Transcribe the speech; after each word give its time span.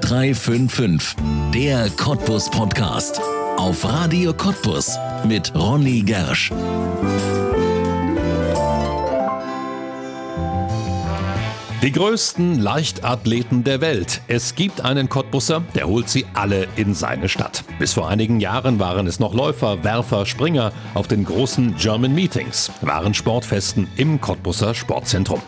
0355, 0.00 1.14
der 1.54 1.88
Cottbus 1.90 2.50
Podcast. 2.50 3.20
Auf 3.56 3.84
Radio 3.84 4.34
Cottbus 4.34 4.98
mit 5.24 5.54
Ronny 5.54 6.02
Gersch. 6.02 6.50
Die 11.82 11.92
größten 11.92 12.58
Leichtathleten 12.58 13.62
der 13.62 13.80
Welt. 13.80 14.20
Es 14.26 14.56
gibt 14.56 14.80
einen 14.80 15.08
Cottbusser, 15.08 15.62
der 15.76 15.86
holt 15.86 16.08
sie 16.08 16.26
alle 16.34 16.66
in 16.74 16.94
seine 16.94 17.28
Stadt. 17.28 17.62
Bis 17.78 17.92
vor 17.92 18.08
einigen 18.08 18.40
Jahren 18.40 18.80
waren 18.80 19.06
es 19.06 19.20
noch 19.20 19.32
Läufer, 19.32 19.84
Werfer, 19.84 20.26
Springer 20.26 20.72
auf 20.94 21.06
den 21.06 21.24
großen 21.24 21.76
German 21.76 22.14
Meetings, 22.14 22.72
waren 22.80 23.14
Sportfesten 23.14 23.86
im 23.96 24.20
Cottbusser 24.20 24.74
Sportzentrum. 24.74 25.40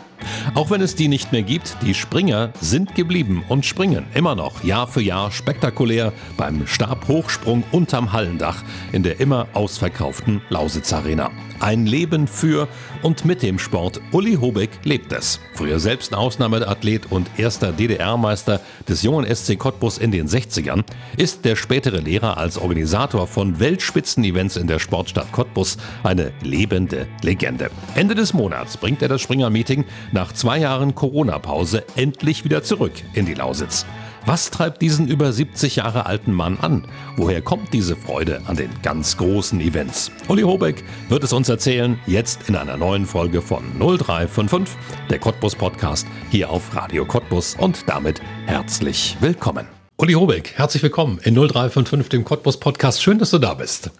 Auch 0.53 0.69
wenn 0.69 0.81
es 0.81 0.95
die 0.95 1.07
nicht 1.07 1.31
mehr 1.31 1.43
gibt, 1.43 1.77
die 1.81 1.93
Springer 1.93 2.51
sind 2.61 2.95
geblieben 2.95 3.43
und 3.47 3.65
springen 3.65 4.05
immer 4.13 4.35
noch 4.35 4.63
Jahr 4.63 4.87
für 4.87 5.01
Jahr 5.01 5.31
spektakulär 5.31 6.13
beim 6.37 6.65
Stabhochsprung 6.65 7.63
unterm 7.71 8.13
Hallendach 8.13 8.63
in 8.91 9.03
der 9.03 9.19
immer 9.19 9.47
ausverkauften 9.53 10.41
Lausitz 10.49 10.93
Arena. 10.93 11.31
Ein 11.59 11.85
Leben 11.85 12.27
für 12.27 12.67
und 13.01 13.25
mit 13.25 13.41
dem 13.41 13.59
Sport. 13.59 14.01
Uli 14.11 14.35
Hobeck 14.35 14.69
lebt 14.83 15.11
es. 15.11 15.39
Früher 15.53 15.79
selbst 15.79 16.13
ein 16.13 16.19
Ausnahmeathlet 16.19 17.11
und 17.11 17.29
erster 17.37 17.71
DDR-Meister 17.71 18.61
des 18.87 19.01
jungen 19.01 19.25
SC 19.33 19.57
Cottbus 19.57 19.97
in 19.97 20.11
den 20.11 20.27
60ern, 20.27 20.83
ist 21.17 21.45
der 21.45 21.55
spätere 21.55 21.99
Lehrer 21.99 22.37
als 22.37 22.57
Organisator 22.57 23.27
von 23.27 23.59
Weltspitzenevents 23.59 24.57
in 24.57 24.67
der 24.67 24.79
Sportstadt 24.79 25.31
Cottbus 25.31 25.77
eine 26.03 26.31
lebende 26.41 27.07
Legende. 27.21 27.69
Ende 27.95 28.15
des 28.15 28.33
Monats 28.33 28.77
bringt 28.77 29.01
er 29.01 29.09
das 29.09 29.21
Springer-Meeting 29.21 29.85
nach 30.11 30.33
zwei 30.33 30.57
Jahren 30.59 30.95
Corona-Pause 30.95 31.83
endlich 31.95 32.43
wieder 32.43 32.63
zurück 32.63 32.93
in 33.13 33.25
die 33.25 33.33
Lausitz. 33.33 33.85
Was 34.27 34.51
treibt 34.51 34.81
diesen 34.81 35.07
über 35.07 35.31
70 35.31 35.77
Jahre 35.77 36.05
alten 36.05 36.33
Mann 36.33 36.57
an? 36.59 36.85
Woher 37.15 37.41
kommt 37.41 37.73
diese 37.73 37.95
Freude 37.95 38.41
an 38.45 38.57
den 38.57 38.69
ganz 38.83 39.15
großen 39.15 39.61
Events? 39.61 40.11
Uli 40.27 40.41
Hobeck 40.41 40.83
wird 41.07 41.23
es 41.23 41.31
uns 41.31 41.47
erzählen, 41.47 41.97
jetzt 42.07 42.49
in 42.49 42.57
einer 42.57 42.75
neuen 42.75 43.05
Folge 43.05 43.41
von 43.41 43.63
0355, 43.79 44.75
der 45.09 45.19
Cottbus 45.19 45.55
Podcast, 45.55 46.05
hier 46.29 46.49
auf 46.49 46.75
Radio 46.75 47.05
Cottbus 47.05 47.55
und 47.57 47.87
damit 47.87 48.21
herzlich 48.47 49.15
willkommen. 49.21 49.65
Uli 49.95 50.13
Hobeck, 50.13 50.53
herzlich 50.57 50.83
willkommen 50.83 51.19
in 51.23 51.33
0355, 51.33 52.09
dem 52.09 52.25
Cottbus 52.25 52.59
Podcast. 52.59 53.01
Schön, 53.01 53.19
dass 53.19 53.31
du 53.31 53.37
da 53.39 53.53
bist. 53.53 53.91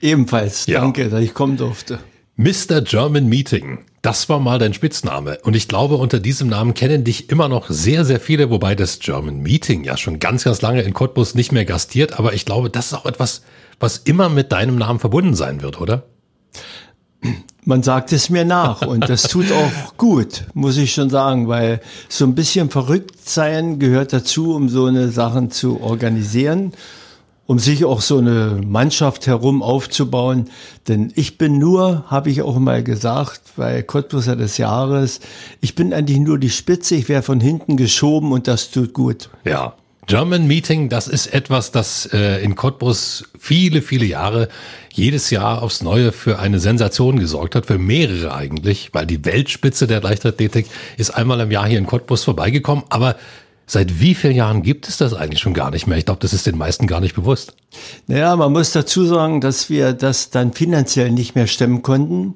Ebenfalls, 0.00 0.66
ja. 0.66 0.80
danke, 0.80 1.08
dass 1.08 1.22
ich 1.22 1.34
kommen 1.34 1.56
durfte. 1.56 1.98
Mr. 2.42 2.80
German 2.80 3.28
Meeting. 3.28 3.80
Das 4.00 4.30
war 4.30 4.40
mal 4.40 4.58
dein 4.58 4.72
Spitzname. 4.72 5.40
Und 5.42 5.54
ich 5.54 5.68
glaube, 5.68 5.96
unter 5.96 6.20
diesem 6.20 6.48
Namen 6.48 6.72
kennen 6.72 7.04
dich 7.04 7.28
immer 7.28 7.50
noch 7.50 7.68
sehr, 7.68 8.06
sehr 8.06 8.18
viele, 8.18 8.48
wobei 8.48 8.74
das 8.74 8.98
German 8.98 9.42
Meeting 9.42 9.84
ja 9.84 9.98
schon 9.98 10.20
ganz, 10.20 10.44
ganz 10.44 10.62
lange 10.62 10.80
in 10.80 10.94
Cottbus 10.94 11.34
nicht 11.34 11.52
mehr 11.52 11.66
gastiert. 11.66 12.18
Aber 12.18 12.32
ich 12.32 12.46
glaube, 12.46 12.70
das 12.70 12.86
ist 12.86 12.94
auch 12.94 13.04
etwas, 13.04 13.42
was 13.78 13.98
immer 13.98 14.30
mit 14.30 14.52
deinem 14.52 14.76
Namen 14.76 15.00
verbunden 15.00 15.34
sein 15.34 15.60
wird, 15.60 15.82
oder? 15.82 16.04
Man 17.66 17.82
sagt 17.82 18.10
es 18.10 18.30
mir 18.30 18.46
nach 18.46 18.80
und 18.86 19.06
das 19.10 19.24
tut 19.24 19.52
auch 19.52 19.98
gut, 19.98 20.44
muss 20.54 20.78
ich 20.78 20.94
schon 20.94 21.10
sagen, 21.10 21.46
weil 21.46 21.82
so 22.08 22.24
ein 22.24 22.34
bisschen 22.34 22.70
verrückt 22.70 23.28
sein 23.28 23.78
gehört 23.78 24.14
dazu, 24.14 24.54
um 24.54 24.70
so 24.70 24.86
eine 24.86 25.10
Sachen 25.10 25.50
zu 25.50 25.82
organisieren 25.82 26.72
um 27.50 27.58
sich 27.58 27.84
auch 27.84 28.00
so 28.00 28.18
eine 28.18 28.60
Mannschaft 28.64 29.26
herum 29.26 29.60
aufzubauen. 29.60 30.50
Denn 30.86 31.12
ich 31.16 31.36
bin 31.36 31.58
nur, 31.58 32.04
habe 32.06 32.30
ich 32.30 32.42
auch 32.42 32.56
mal 32.60 32.84
gesagt, 32.84 33.40
bei 33.56 33.82
Cottbuser 33.82 34.36
des 34.36 34.56
Jahres, 34.56 35.18
ich 35.60 35.74
bin 35.74 35.92
eigentlich 35.92 36.20
nur 36.20 36.38
die 36.38 36.48
Spitze, 36.48 36.94
ich 36.94 37.08
wäre 37.08 37.22
von 37.22 37.40
hinten 37.40 37.76
geschoben 37.76 38.30
und 38.30 38.46
das 38.46 38.70
tut 38.70 38.92
gut. 38.92 39.30
Ja, 39.44 39.74
German 40.06 40.46
Meeting, 40.46 40.88
das 40.90 41.08
ist 41.08 41.34
etwas, 41.34 41.72
das 41.72 42.08
äh, 42.12 42.40
in 42.40 42.54
Cottbus 42.54 43.24
viele, 43.36 43.82
viele 43.82 44.04
Jahre 44.04 44.48
jedes 44.92 45.30
Jahr 45.30 45.62
aufs 45.62 45.82
Neue 45.82 46.12
für 46.12 46.38
eine 46.38 46.60
Sensation 46.60 47.18
gesorgt 47.18 47.56
hat, 47.56 47.66
für 47.66 47.78
mehrere 47.78 48.32
eigentlich, 48.32 48.90
weil 48.92 49.06
die 49.06 49.24
Weltspitze 49.24 49.88
der 49.88 50.00
Leichtathletik 50.00 50.66
ist 50.96 51.10
einmal 51.10 51.40
im 51.40 51.50
Jahr 51.50 51.66
hier 51.66 51.78
in 51.78 51.86
Cottbus 51.86 52.22
vorbeigekommen, 52.22 52.84
aber 52.90 53.16
Seit 53.70 54.00
wie 54.00 54.16
vielen 54.16 54.34
Jahren 54.34 54.64
gibt 54.64 54.88
es 54.88 54.96
das 54.96 55.14
eigentlich 55.14 55.38
schon 55.38 55.54
gar 55.54 55.70
nicht 55.70 55.86
mehr? 55.86 55.96
Ich 55.96 56.04
glaube, 56.04 56.18
das 56.18 56.32
ist 56.32 56.44
den 56.44 56.58
meisten 56.58 56.88
gar 56.88 56.98
nicht 56.98 57.14
bewusst. 57.14 57.54
Naja, 58.08 58.34
man 58.34 58.50
muss 58.50 58.72
dazu 58.72 59.04
sagen, 59.04 59.40
dass 59.40 59.70
wir 59.70 59.92
das 59.92 60.30
dann 60.30 60.52
finanziell 60.52 61.12
nicht 61.12 61.36
mehr 61.36 61.46
stemmen 61.46 61.80
konnten. 61.80 62.34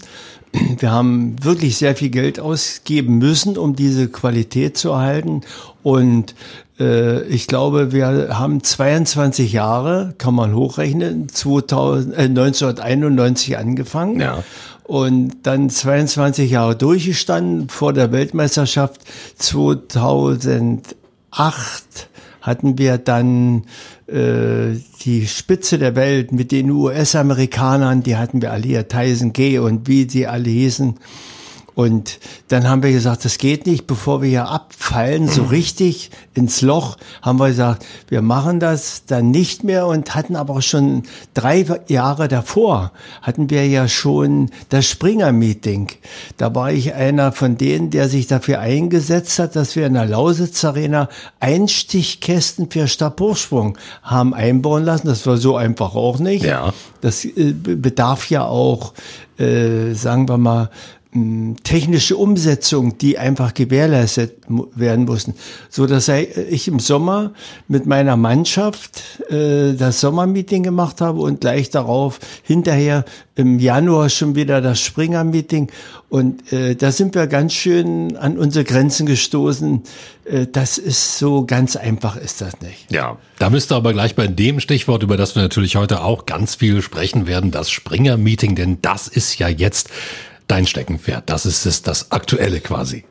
Wir 0.78 0.93
haben 0.93 1.34
wirklich 1.43 1.77
sehr 1.77 1.97
viel 1.97 2.11
Geld 2.11 2.39
ausgeben 2.39 3.19
müssen, 3.19 3.59
um 3.59 3.75
diese 3.75 4.06
Qualität 4.06 4.77
zu 4.77 4.91
erhalten. 4.91 5.41
Und 5.83 6.37
äh, 6.78 7.25
ich 7.25 7.49
glaube, 7.49 7.91
wir 7.91 8.39
haben 8.39 8.62
22 8.62 9.53
Jahre, 9.53 10.15
kann 10.19 10.37
man 10.37 10.55
hochrechnen, 10.55 11.28
2000, 11.28 12.15
äh, 12.15 12.21
1991 12.27 13.59
angefangen. 13.59 14.21
Ja 14.21 14.45
und 14.87 15.33
dann 15.45 15.71
22 15.71 16.51
Jahre 16.51 16.77
durchgestanden 16.77 17.71
vor 17.71 17.95
der 17.95 18.12
Weltmeisterschaft 18.12 19.01
2000 19.39 20.95
acht 21.34 22.09
hatten 22.41 22.77
wir 22.77 22.99
dann 22.99 23.65
äh, 24.06 24.77
die 25.03 25.27
Spitze 25.27 25.78
der 25.78 25.97
Welt 25.97 26.31
mit 26.31 26.53
den 26.53 26.71
US-Amerikanern, 26.71 28.03
die 28.03 28.17
hatten 28.17 28.43
wir 28.43 28.53
alle 28.53 28.65
hier, 28.65 28.87
Tyson 28.89 29.33
Gay 29.33 29.59
und 29.59 29.89
wie 29.89 30.09
sie 30.09 30.27
alle 30.27 30.50
hießen. 30.50 30.99
Und 31.74 32.20
dann 32.48 32.68
haben 32.68 32.84
wir 32.84 32.92
gesagt, 32.92 33.24
das 33.24 33.38
geht 33.38 33.66
nicht, 33.66 33.86
bevor 33.86 34.22
wir 34.22 34.28
hier 34.28 34.48
abfallen, 34.48 35.28
so 35.28 35.42
richtig 35.42 36.10
ins 36.32 36.62
Loch, 36.62 36.96
haben 37.20 37.40
wir 37.40 37.48
gesagt, 37.48 37.84
wir 38.08 38.22
machen 38.22 38.60
das 38.60 39.06
dann 39.06 39.32
nicht 39.32 39.64
mehr 39.64 39.86
und 39.86 40.14
hatten 40.14 40.36
aber 40.36 40.62
schon 40.62 41.02
drei 41.34 41.66
Jahre 41.88 42.28
davor, 42.28 42.92
hatten 43.22 43.50
wir 43.50 43.66
ja 43.66 43.88
schon 43.88 44.50
das 44.68 44.86
Springer-Meeting. 44.86 45.88
Da 46.36 46.54
war 46.54 46.70
ich 46.72 46.94
einer 46.94 47.32
von 47.32 47.56
denen, 47.56 47.91
der 47.91 48.08
sich 48.08 48.28
dafür 48.28 48.60
eingesetzt 48.60 49.41
hat, 49.41 49.56
dass 49.56 49.74
wir 49.74 49.86
in 49.86 49.94
der 49.94 50.06
Lausitz 50.06 50.64
Arena 50.64 51.08
Einstichkästen 51.41 52.70
für 52.70 52.86
Stabhochsprung 52.86 53.78
haben 54.02 54.32
einbauen 54.32 54.84
lassen. 54.84 55.08
Das 55.08 55.26
war 55.26 55.38
so 55.38 55.56
einfach 55.56 55.96
auch 55.96 56.20
nicht. 56.20 56.44
Ja. 56.44 56.72
Das 57.00 57.24
äh, 57.24 57.52
bedarf 57.52 58.30
ja 58.30 58.46
auch, 58.46 58.94
äh, 59.38 59.92
sagen 59.94 60.28
wir 60.28 60.38
mal, 60.38 60.70
technische 61.62 62.16
Umsetzung, 62.16 62.98
die 62.98 63.19
einfach 63.19 63.54
gewährleistet 63.54 64.32
werden 64.75 65.04
mussten, 65.04 65.34
so 65.70 65.86
dass 65.86 66.08
ich 66.08 66.66
im 66.66 66.80
Sommer 66.80 67.32
mit 67.69 67.86
meiner 67.86 68.16
Mannschaft 68.16 69.02
äh, 69.30 69.74
das 69.74 70.00
Sommermeeting 70.00 70.64
gemacht 70.64 71.00
habe 71.00 71.20
und 71.20 71.41
gleich 71.41 71.70
darauf 71.70 72.19
hinterher 72.42 73.04
im 73.36 73.60
Januar 73.60 74.10
schon 74.10 74.34
wieder 74.34 74.60
das 74.60 74.80
Springer-Meeting 74.80 75.70
und 76.08 76.53
äh, 76.53 76.74
da 76.76 76.92
sind 76.92 77.14
wir 77.14 77.28
ganz 77.28 77.53
schön 77.53 78.16
an 78.16 78.38
unsere 78.38 78.64
Grenzen 78.64 79.06
gestoßen. 79.06 79.82
Äh, 80.24 80.47
das 80.50 80.78
ist 80.78 81.19
so 81.19 81.44
ganz 81.44 81.76
einfach 81.76 82.16
ist 82.16 82.41
das 82.41 82.60
nicht. 82.60 82.91
Ja, 82.91 83.19
da 83.38 83.50
müsste 83.50 83.74
aber 83.74 83.92
gleich 83.92 84.14
bei 84.14 84.26
dem 84.26 84.60
Stichwort, 84.60 85.03
über 85.03 85.16
das 85.16 85.34
wir 85.34 85.42
natürlich 85.42 85.76
heute 85.76 86.03
auch 86.03 86.26
ganz 86.26 86.56
viel 86.56 86.82
sprechen 86.82 87.26
werden, 87.26 87.50
das 87.50 87.70
Springer-Meeting, 87.70 88.54
denn 88.56 88.78
das 88.82 89.08
ist 89.08 89.38
ja 89.38 89.48
jetzt 89.48 89.91
dein 90.49 90.66
Steckenpferd. 90.66 91.28
Das 91.31 91.47
ist 91.47 91.66
es, 91.66 91.82
das 91.82 92.10
Aktuelle 92.10 92.60
quasi. 92.60 93.05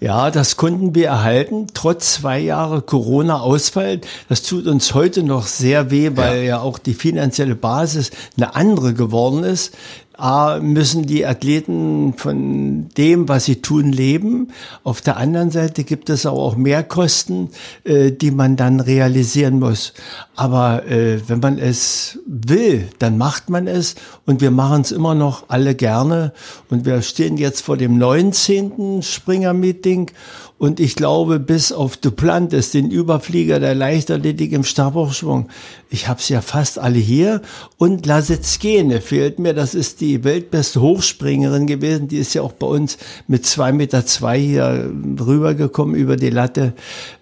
Ja, 0.00 0.30
das 0.30 0.56
konnten 0.56 0.94
wir 0.94 1.08
erhalten, 1.08 1.66
trotz 1.74 2.14
zwei 2.14 2.38
Jahre 2.38 2.82
Corona-Ausfall. 2.82 4.00
Das 4.28 4.42
tut 4.42 4.66
uns 4.66 4.94
heute 4.94 5.22
noch 5.22 5.46
sehr 5.46 5.90
weh, 5.90 6.12
weil 6.14 6.38
ja. 6.38 6.44
ja 6.44 6.60
auch 6.60 6.78
die 6.78 6.94
finanzielle 6.94 7.54
Basis 7.54 8.10
eine 8.36 8.54
andere 8.54 8.94
geworden 8.94 9.44
ist. 9.44 9.74
A, 10.18 10.58
müssen 10.60 11.04
die 11.06 11.26
Athleten 11.26 12.14
von 12.16 12.88
dem, 12.96 13.28
was 13.28 13.44
sie 13.44 13.56
tun, 13.56 13.92
leben. 13.92 14.48
Auf 14.82 15.00
der 15.00 15.18
anderen 15.18 15.50
Seite 15.50 15.84
gibt 15.84 16.08
es 16.08 16.24
auch 16.24 16.56
Mehrkosten, 16.56 17.50
äh, 17.84 18.12
die 18.12 18.30
man 18.30 18.56
dann 18.56 18.80
realisieren 18.80 19.58
muss. 19.58 19.92
Aber 20.34 20.86
äh, 20.86 21.20
wenn 21.28 21.40
man 21.40 21.58
es 21.58 22.18
will, 22.26 22.88
dann 22.98 23.18
macht 23.18 23.50
man 23.50 23.66
es 23.66 23.94
und 24.24 24.40
wir 24.40 24.50
machen 24.50 24.82
es 24.82 24.92
immer 24.92 25.14
noch 25.14 25.44
alle 25.48 25.74
gerne. 25.74 26.32
Und 26.70 26.86
wir 26.86 27.02
stehen 27.02 27.36
jetzt 27.36 27.60
vor 27.60 27.76
dem 27.76 27.98
19. 27.98 29.02
Springer-Meeting 29.02 30.10
und 30.58 30.80
ich 30.80 30.96
glaube, 30.96 31.38
bis 31.38 31.70
auf 31.70 31.98
Duplantis, 31.98 32.70
den 32.70 32.90
Überflieger 32.90 33.60
der 33.60 33.74
Leichtathletik 33.74 34.52
im 34.52 34.64
Stabhochschwung, 34.64 35.48
ich 35.90 36.08
habe 36.08 36.18
es 36.18 36.30
ja 36.30 36.40
fast 36.40 36.78
alle 36.78 36.98
hier. 36.98 37.42
Und 37.76 38.06
Lasetzkene 38.06 39.02
fehlt 39.02 39.38
mir, 39.38 39.52
das 39.52 39.74
ist 39.74 40.00
die 40.00 40.24
weltbeste 40.24 40.80
Hochspringerin 40.80 41.66
gewesen. 41.66 42.08
Die 42.08 42.16
ist 42.16 42.32
ja 42.32 42.40
auch 42.40 42.52
bei 42.52 42.66
uns 42.66 42.96
mit 43.28 43.44
zwei 43.44 43.72
Meter 43.72 44.06
zwei 44.06 44.40
hier 44.40 44.90
rübergekommen 45.20 45.94
über 45.94 46.16
die 46.16 46.30
Latte. 46.30 46.72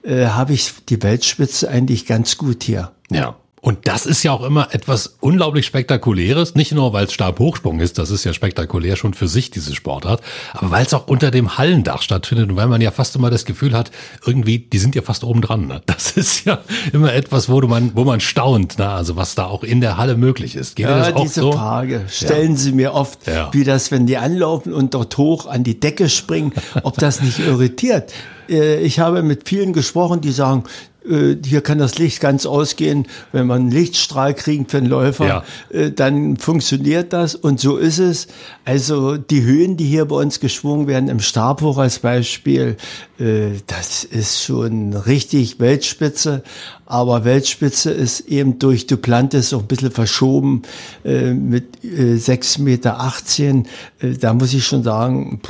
Äh, 0.05 0.27
habe 0.27 0.53
ich 0.53 0.73
die 0.89 1.03
Weltspitze 1.03 1.69
eigentlich 1.69 2.07
ganz 2.07 2.39
gut 2.39 2.63
hier. 2.63 2.93
Ja. 3.11 3.37
Und 3.65 3.89
das 3.89 4.05
ist 4.05 4.23
ja 4.23 4.33
auch 4.33 4.45
immer 4.45 4.75
etwas 4.75 5.17
unglaublich 5.21 5.65
Spektakuläres, 5.65 6.55
nicht 6.55 6.73
nur 6.73 6.93
weil 6.93 7.07
es 7.07 7.15
Stabhochsprung 7.15 7.81
ist, 7.81 7.97
das 7.97 8.11
ist 8.11 8.23
ja 8.23 8.35
spektakulär 8.35 8.95
schon 8.97 9.15
für 9.15 9.27
sich, 9.27 9.51
diese 9.51 9.75
Sportart, 9.75 10.21
aber 10.53 10.71
weil 10.71 10.85
es 10.85 10.93
auch 10.93 11.07
unter 11.07 11.31
dem 11.31 11.57
Hallendach 11.57 12.03
stattfindet 12.03 12.51
und 12.51 12.57
weil 12.57 12.67
man 12.67 12.83
ja 12.83 12.91
fast 12.91 13.17
immer 13.17 13.31
das 13.31 13.47
Gefühl 13.47 13.73
hat, 13.73 13.91
irgendwie, 14.27 14.59
die 14.59 14.77
sind 14.77 14.95
ja 14.95 15.01
fast 15.01 15.25
oben 15.25 15.41
dran. 15.41 15.67
Ne? 15.67 15.81
Das 15.87 16.11
ist 16.19 16.45
ja 16.45 16.59
immer 16.93 17.15
etwas, 17.15 17.49
wo, 17.49 17.59
du 17.63 17.67
man, 17.67 17.93
wo 17.95 18.05
man 18.05 18.21
staunt, 18.21 18.79
ne? 18.79 18.91
also 18.91 19.17
was 19.17 19.35
da 19.35 19.47
auch 19.47 19.65
in 19.65 19.81
der 19.81 19.97
Halle 19.97 20.19
möglich 20.19 20.57
ist. 20.57 20.77
Geht 20.77 20.85
ja, 20.85 21.11
diese 21.13 21.41
so? 21.41 21.53
Frage 21.53 22.05
stellen 22.11 22.53
ja. 22.53 22.59
Sie 22.59 22.73
mir 22.73 22.93
oft, 22.93 23.27
ja. 23.27 23.49
wie 23.53 23.65
das, 23.65 23.91
wenn 23.91 24.05
die 24.05 24.19
anlaufen 24.19 24.75
und 24.75 24.93
dort 24.93 25.17
hoch 25.17 25.47
an 25.47 25.65
die 25.65 25.81
Decke 25.81 26.11
springen, 26.11 26.53
ob 26.83 26.99
das 26.99 27.23
nicht 27.23 27.39
irritiert. 27.39 28.13
Äh, 28.49 28.83
ich 28.83 28.99
habe 28.99 29.23
mit 29.23 29.49
vielen 29.49 29.73
gesprochen, 29.73 30.21
die 30.21 30.33
sagen, 30.33 30.65
hier 31.07 31.61
kann 31.61 31.79
das 31.79 31.99
Licht 31.99 32.21
ganz 32.21 32.47
ausgehen. 32.47 33.07
Wenn 33.33 33.47
man 33.47 33.63
einen 33.63 33.71
Lichtstrahl 33.71 34.33
kriegt 34.33 34.71
für 34.71 34.79
einen 34.79 34.87
Läufer, 34.87 35.27
ja. 35.27 35.45
Äh, 35.71 35.93
dann 35.93 36.39
funktioniert 36.39 37.13
das 37.13 37.35
und 37.35 37.61
so 37.61 37.77
ist 37.77 37.99
es. 37.99 38.27
Also 38.65 39.19
die 39.19 39.43
Höhen, 39.43 39.77
die 39.77 39.85
hier 39.85 40.07
bei 40.07 40.17
uns 40.17 40.41
geschwungen 40.41 40.87
werden, 40.87 41.11
im 41.11 41.21
Stabhoch 41.21 41.77
als 41.77 41.99
Beispiel, 41.99 42.77
äh, 43.19 43.51
das 43.67 44.05
ist 44.05 44.43
schon 44.43 44.95
richtig 44.95 45.61
Weltspitze. 45.61 46.43
Aber 46.87 47.25
Weltspitze 47.25 47.91
ist 47.91 48.21
eben 48.21 48.59
durch 48.59 48.87
Duplantis 48.87 49.53
auch 49.53 49.61
ein 49.61 49.67
bisschen 49.67 49.91
verschoben 49.91 50.63
mit 51.03 51.79
6,18 51.83 52.63
Meter. 52.63 54.19
Da 54.21 54.35
muss 54.35 54.53
ich 54.53 54.67
schon 54.67 54.83
sagen, 54.83 55.41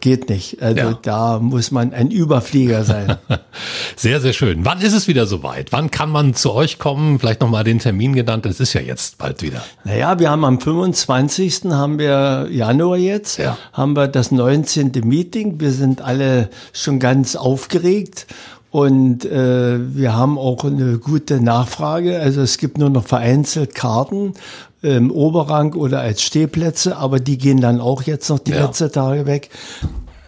geht 0.00 0.28
nicht. 0.28 0.62
Also 0.62 0.80
ja. 0.80 0.98
da 1.02 1.38
muss 1.38 1.70
man 1.70 1.92
ein 1.92 2.10
Überflieger 2.10 2.84
sein. 2.84 3.18
sehr, 3.96 4.20
sehr 4.20 4.32
schön. 4.32 4.64
Wann 4.64 4.80
ist 4.80 4.92
es 4.92 5.08
wieder 5.08 5.26
soweit? 5.26 5.72
Wann 5.72 5.90
kann 5.90 6.10
man 6.10 6.34
zu 6.34 6.52
euch 6.52 6.78
kommen? 6.78 7.18
Vielleicht 7.18 7.40
nochmal 7.40 7.64
den 7.64 7.78
Termin 7.78 8.14
genannt. 8.14 8.46
Es 8.46 8.60
ist 8.60 8.72
ja 8.72 8.80
jetzt 8.80 9.18
bald 9.18 9.42
wieder. 9.42 9.62
Naja, 9.84 10.18
wir 10.18 10.30
haben 10.30 10.44
am 10.44 10.60
25. 10.60 11.64
haben 11.70 11.98
wir 11.98 12.48
Januar 12.50 12.96
jetzt, 12.96 13.38
ja. 13.38 13.56
haben 13.72 13.94
wir 13.94 14.08
das 14.08 14.30
19. 14.30 14.92
Meeting. 15.04 15.60
Wir 15.60 15.72
sind 15.72 16.02
alle 16.02 16.50
schon 16.72 16.98
ganz 16.98 17.36
aufgeregt. 17.36 18.26
Und 18.70 19.24
äh, 19.24 19.78
wir 19.96 20.14
haben 20.14 20.38
auch 20.38 20.64
eine 20.64 20.98
gute 20.98 21.40
Nachfrage. 21.40 22.20
Also 22.20 22.40
es 22.40 22.58
gibt 22.58 22.78
nur 22.78 22.90
noch 22.90 23.04
vereinzelt 23.04 23.74
Karten 23.74 24.34
im 24.82 25.10
Oberrang 25.10 25.74
oder 25.74 26.00
als 26.00 26.22
Stehplätze, 26.22 26.96
aber 26.96 27.20
die 27.20 27.36
gehen 27.36 27.60
dann 27.60 27.80
auch 27.80 28.02
jetzt 28.02 28.30
noch 28.30 28.38
die 28.38 28.52
ja. 28.52 28.64
letzten 28.64 28.90
Tage 28.90 29.26
weg. 29.26 29.50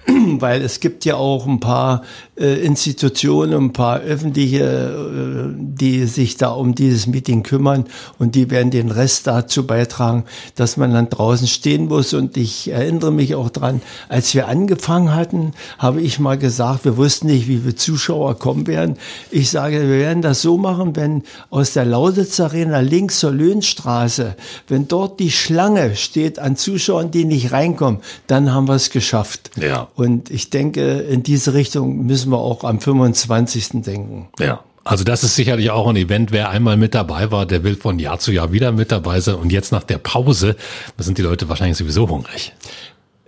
weil 0.40 0.62
es 0.62 0.81
gibt 0.81 1.04
ja 1.04 1.16
auch 1.16 1.46
ein 1.46 1.60
paar 1.60 2.02
äh, 2.37 2.64
Institutionen, 2.64 3.54
ein 3.54 3.72
paar 3.72 4.00
öffentliche, 4.00 4.64
äh, 4.64 5.54
die 5.56 6.06
sich 6.06 6.37
da 6.37 6.50
um 6.50 6.75
dieses 6.75 7.06
Meeting 7.06 7.43
kümmern 7.43 7.84
und 8.19 8.34
die 8.34 8.50
werden 8.50 8.70
den 8.70 8.90
Rest 8.90 9.26
dazu 9.26 9.66
beitragen, 9.66 10.25
dass 10.56 10.76
man 10.76 10.93
dann 10.93 11.08
draußen 11.08 11.46
stehen 11.46 11.87
muss. 11.87 12.14
Und 12.14 12.37
ich 12.37 12.70
erinnere 12.70 13.12
mich 13.12 13.34
auch 13.34 13.50
dran, 13.50 13.81
als 14.08 14.34
wir 14.34 14.49
angefangen 14.49 15.14
hatten, 15.14 15.52
habe 15.78 16.00
ich 16.00 16.19
mal 16.19 16.38
gesagt, 16.38 16.84
wir 16.84 16.96
wussten 16.96 17.28
nicht, 17.28 17.46
wie 17.46 17.58
viele 17.58 17.76
Zuschauer 17.76 18.38
kommen 18.38 18.66
werden. 18.66 18.96
Ich 19.31 19.50
sage, 19.50 19.81
wir 19.82 19.98
werden 19.98 20.22
das 20.22 20.43
so 20.43 20.58
machen, 20.58 20.96
wenn 20.96 21.22
aus 21.50 21.75
der 21.75 21.84
Lausitz 21.84 22.40
Arena 22.40 22.81
links 22.81 23.20
zur 23.20 23.31
Löhnstraße, 23.31 24.37
wenn 24.69 24.88
dort 24.88 25.20
die 25.20 25.31
Schlange 25.31 25.94
steht 25.94 26.38
an 26.38 26.56
Zuschauern, 26.56 27.10
die 27.10 27.25
nicht 27.25 27.52
reinkommen, 27.52 28.00
dann 28.26 28.52
haben 28.52 28.66
wir 28.69 28.75
es 28.75 28.90
geschafft. 28.90 29.50
Ja. 29.56 29.88
Und 29.94 30.31
ich 30.31 30.50
denke, 30.50 31.00
in 31.00 31.23
diese 31.23 31.55
Richtung 31.55 32.06
müssen 32.06 32.31
wir 32.31 32.39
auch 32.39 32.65
am 32.65 32.81
25. 32.81 33.83
denken. 33.83 34.29
Ja. 34.39 34.65
Also 34.85 35.05
das 35.05 35.23
ist 35.23 35.37
sicherlich 35.37 35.71
auch 35.71 35.87
ein 35.87 35.97
Event, 35.97 36.33
wer 36.33 36.50
einmal 36.50 36.77
mit 36.77 36.94
dabei 36.94 37.31
war, 37.31 37.47
der 37.47 37.62
will 37.62 37.77
von 37.77 38.00
Jahr 38.00 38.19
zu 38.19 38.33
Jahr 38.33 38.53
wieder 38.53 38.73
mit 38.73 38.91
dabei 38.91 39.21
sein. 39.21 39.37
Und 39.37 39.53
jetzt 39.53 39.71
nach 39.71 39.85
der 39.85 39.99
Pause, 39.99 40.56
da 40.97 41.05
sind 41.05 41.19
die 41.19 41.23
Leute 41.23 41.49
wahrscheinlich 41.49 41.77
sowieso 41.77 42.09
hungrig. 42.09 42.53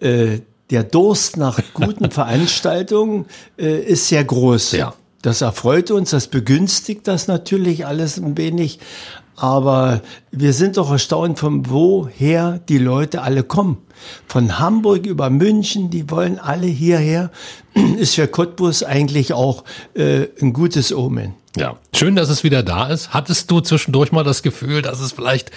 Äh, 0.01 0.41
der 0.71 0.83
Durst 0.83 1.37
nach 1.37 1.61
guten 1.73 2.11
Veranstaltungen 2.11 3.27
äh, 3.57 3.79
ist 3.79 4.09
sehr 4.09 4.25
groß. 4.25 4.73
Ja. 4.73 4.95
Das 5.23 5.43
erfreut 5.43 5.91
uns, 5.91 6.11
das 6.11 6.27
begünstigt 6.27 7.07
das 7.07 7.29
natürlich 7.29 7.87
alles 7.87 8.19
ein 8.19 8.37
wenig. 8.37 8.81
Aber 9.37 10.03
wir 10.31 10.53
sind 10.53 10.77
doch 10.77 10.91
erstaunt, 10.91 11.39
von 11.39 11.69
woher 11.69 12.59
die 12.69 12.79
Leute 12.79 13.23
alle 13.23 13.43
kommen. 13.43 13.79
Von 14.27 14.59
Hamburg 14.59 15.07
über 15.07 15.31
München, 15.31 15.91
die 15.91 16.11
wollen 16.11 16.39
alle 16.39 16.67
hierher. 16.67 17.31
Ist 17.99 18.15
für 18.15 18.29
Cottbus 18.29 18.83
eigentlich 18.83 19.33
auch 19.33 19.65
äh, 19.95 20.27
ein 20.41 20.53
gutes 20.53 20.95
Omen. 20.95 21.35
Ja, 21.57 21.77
schön, 21.95 22.17
dass 22.17 22.29
es 22.29 22.43
wieder 22.43 22.65
da 22.65 22.89
ist. 22.89 23.15
Hattest 23.15 23.49
du 23.49 23.61
zwischendurch 23.61 24.11
mal 24.11 24.25
das 24.25 24.43
Gefühl, 24.43 24.83
dass 24.83 25.01
es 25.01 25.13
vielleicht 25.13 25.53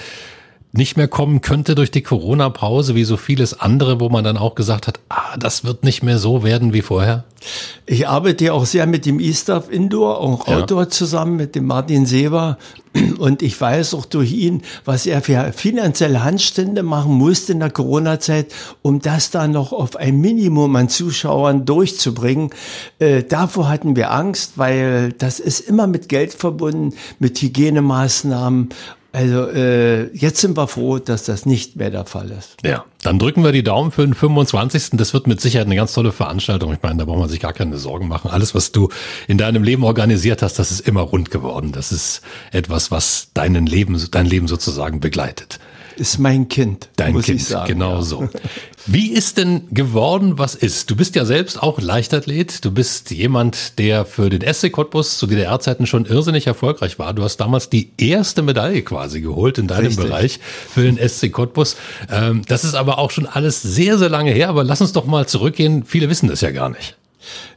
nicht 0.73 0.97
mehr 0.97 1.07
kommen 1.07 1.41
könnte 1.41 1.75
durch 1.75 1.91
die 1.91 2.01
Corona-Pause, 2.01 2.93
wie 2.93 3.05
so 3.05 3.17
vieles 3.17 3.59
andere, 3.59 3.99
wo 3.99 4.09
man 4.09 4.23
dann 4.23 4.37
auch 4.37 4.53
gesagt 4.53 4.87
hat, 4.87 4.99
ah, 5.09 5.37
das 5.37 5.63
wird 5.63 5.83
nicht 5.83 6.03
mehr 6.03 6.17
so 6.17 6.43
werden 6.43 6.73
wie 6.73 6.81
vorher? 6.81 7.23
Ich 7.85 8.07
arbeite 8.07 8.45
ja 8.45 8.53
auch 8.53 8.65
sehr 8.65 8.85
mit 8.85 9.05
dem 9.05 9.19
E-Staff 9.19 9.69
Indoor, 9.69 10.19
auch 10.19 10.47
Outdoor 10.47 10.83
ja. 10.83 10.89
zusammen, 10.89 11.37
mit 11.37 11.55
dem 11.55 11.65
Martin 11.65 12.05
Seber. 12.05 12.57
Und 13.17 13.41
ich 13.41 13.59
weiß 13.59 13.93
auch 13.93 14.05
durch 14.05 14.33
ihn, 14.33 14.61
was 14.83 15.05
er 15.05 15.21
für 15.21 15.53
finanzielle 15.53 16.23
Handstände 16.23 16.83
machen 16.83 17.13
musste 17.13 17.53
in 17.53 17.59
der 17.59 17.69
Corona-Zeit, 17.69 18.53
um 18.81 18.99
das 18.99 19.31
da 19.31 19.47
noch 19.47 19.71
auf 19.71 19.95
ein 19.95 20.19
Minimum 20.19 20.75
an 20.75 20.89
Zuschauern 20.89 21.65
durchzubringen. 21.65 22.49
Äh, 22.99 23.23
davor 23.23 23.69
hatten 23.69 23.95
wir 23.95 24.11
Angst, 24.11 24.53
weil 24.57 25.13
das 25.13 25.39
ist 25.39 25.61
immer 25.61 25.87
mit 25.87 26.09
Geld 26.09 26.33
verbunden, 26.33 26.93
mit 27.19 27.41
Hygienemaßnahmen. 27.41 28.69
Also 29.17 29.49
äh, 29.49 30.15
jetzt 30.15 30.41
sind 30.41 30.55
wir 30.55 30.67
froh, 30.67 30.99
dass 30.99 31.23
das 31.23 31.47
nicht 31.47 31.75
mehr 31.75 31.89
der 31.89 32.05
Fall 32.05 32.29
ist. 32.29 32.57
Ja, 32.63 32.85
dann 33.01 33.17
drücken 33.17 33.43
wir 33.43 33.51
die 33.51 33.63
Daumen 33.63 33.89
für 33.89 34.03
den 34.03 34.13
25. 34.13 34.91
Das 34.91 35.11
wird 35.15 35.25
mit 35.25 35.41
Sicherheit 35.41 35.65
eine 35.65 35.75
ganz 35.75 35.91
tolle 35.93 36.11
Veranstaltung. 36.11 36.71
Ich 36.71 36.83
meine, 36.83 36.97
da 36.99 37.05
braucht 37.05 37.17
man 37.17 37.27
sich 37.27 37.39
gar 37.39 37.51
keine 37.51 37.79
Sorgen 37.79 38.07
machen. 38.07 38.29
Alles, 38.29 38.53
was 38.53 38.71
du 38.71 38.89
in 39.27 39.39
deinem 39.39 39.63
Leben 39.63 39.83
organisiert 39.83 40.43
hast, 40.43 40.59
das 40.59 40.69
ist 40.69 40.81
immer 40.81 41.01
rund 41.01 41.31
geworden. 41.31 41.71
Das 41.71 41.91
ist 41.91 42.21
etwas, 42.51 42.91
was 42.91 43.29
deinen 43.33 43.65
Leben, 43.65 43.99
dein 44.11 44.27
Leben 44.27 44.47
sozusagen 44.47 44.99
begleitet 44.99 45.57
ist 45.99 46.19
mein 46.19 46.47
Kind. 46.47 46.89
Dein 46.95 47.13
muss 47.13 47.25
Kind, 47.25 47.41
ich 47.41 47.47
sagen, 47.47 47.67
genau 47.67 47.95
ja. 47.95 48.01
so. 48.01 48.29
Wie 48.85 49.11
ist 49.11 49.37
denn 49.37 49.67
geworden, 49.71 50.37
was 50.37 50.55
ist? 50.55 50.89
Du 50.89 50.95
bist 50.95 51.15
ja 51.15 51.25
selbst 51.25 51.61
auch 51.61 51.81
Leichtathlet. 51.81 52.63
Du 52.63 52.71
bist 52.71 53.11
jemand, 53.11 53.79
der 53.79 54.05
für 54.05 54.29
den 54.29 54.41
SC 54.41 54.71
Cottbus 54.71 55.17
zu 55.17 55.27
DDR-Zeiten 55.27 55.85
schon 55.85 56.05
irrsinnig 56.05 56.47
erfolgreich 56.47 56.97
war. 56.97 57.13
Du 57.13 57.23
hast 57.23 57.37
damals 57.37 57.69
die 57.69 57.91
erste 57.97 58.41
Medaille 58.41 58.81
quasi 58.83 59.21
geholt 59.21 59.57
in 59.57 59.67
deinem 59.67 59.87
Richtig. 59.87 60.05
Bereich 60.05 60.39
für 60.69 60.83
den 60.83 60.97
SC 60.97 61.31
Cottbus. 61.31 61.75
Ähm, 62.09 62.43
das 62.47 62.63
ist 62.63 62.75
aber 62.75 62.97
auch 62.97 63.11
schon 63.11 63.25
alles 63.25 63.61
sehr, 63.61 63.97
sehr 63.97 64.09
lange 64.09 64.31
her. 64.31 64.49
Aber 64.49 64.63
lass 64.63 64.79
uns 64.79 64.93
doch 64.93 65.05
mal 65.05 65.27
zurückgehen. 65.27 65.83
Viele 65.83 66.09
wissen 66.09 66.29
das 66.29 66.41
ja 66.41 66.51
gar 66.51 66.69
nicht. 66.69 66.95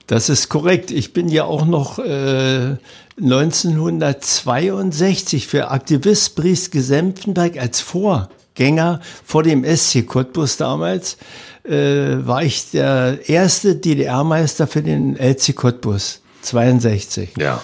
Das 0.07 0.29
ist 0.29 0.49
korrekt. 0.49 0.91
Ich 0.91 1.13
bin 1.13 1.29
ja 1.29 1.45
auch 1.45 1.65
noch 1.65 2.01
äh, 2.01 2.77
1962 3.23 5.47
für 5.47 5.71
Aktivist 5.71 6.35
Brieske 6.37 6.83
Senftenberg 6.83 7.59
als 7.59 7.81
Vorgänger 7.81 9.01
vor 9.25 9.43
dem 9.43 9.65
SC 9.65 10.07
Cottbus 10.07 10.57
damals 10.57 11.17
äh, 11.65 12.27
war 12.27 12.43
ich 12.43 12.71
der 12.71 13.29
erste 13.29 13.77
DDR-Meister 13.77 14.67
für 14.67 14.83
den 14.83 15.17
LC 15.17 15.55
Cottbus 15.55 16.23
62. 16.43 17.31
Ja. 17.39 17.61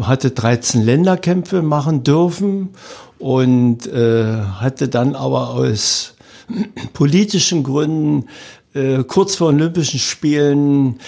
Hatte 0.00 0.30
13 0.30 0.82
Länderkämpfe 0.82 1.62
machen 1.62 2.02
dürfen 2.02 2.70
und 3.18 3.86
äh, 3.86 4.42
hatte 4.58 4.88
dann 4.88 5.14
aber 5.14 5.50
aus 5.50 6.14
politischen 6.94 7.62
Gründen 7.62 8.28
äh, 8.74 9.04
kurz 9.04 9.36
vor 9.36 9.48
Olympischen 9.48 10.00
Spielen 10.00 10.98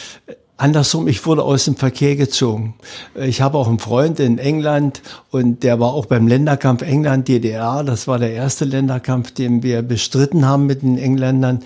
Andersrum, 0.59 1.07
ich 1.07 1.27
wurde 1.27 1.43
aus 1.43 1.67
dem 1.67 1.77
Verkehr 1.77 2.17
gezogen. 2.17 2.75
Ich 3.15 3.43
habe 3.43 3.59
auch 3.59 3.69
einen 3.69 3.79
Freund 3.79 4.19
in 4.21 4.39
England 4.39 5.03
und 5.31 5.63
der 5.63 5.81
war 5.81 5.93
auch 5.93 6.07
beim 6.07 6.27
Länderkampf 6.27 6.81
England 6.81 7.29
DDR. 7.29 7.85
Das 7.85 8.09
war 8.09 8.19
der 8.19 8.33
erste 8.33 8.65
Länderkampf, 8.65 9.33
den 9.33 9.63
wir 9.63 9.83
bestritten 9.83 10.47
haben 10.47 10.65
mit 10.65 10.81
den 10.81 10.97
Engländern 10.97 11.63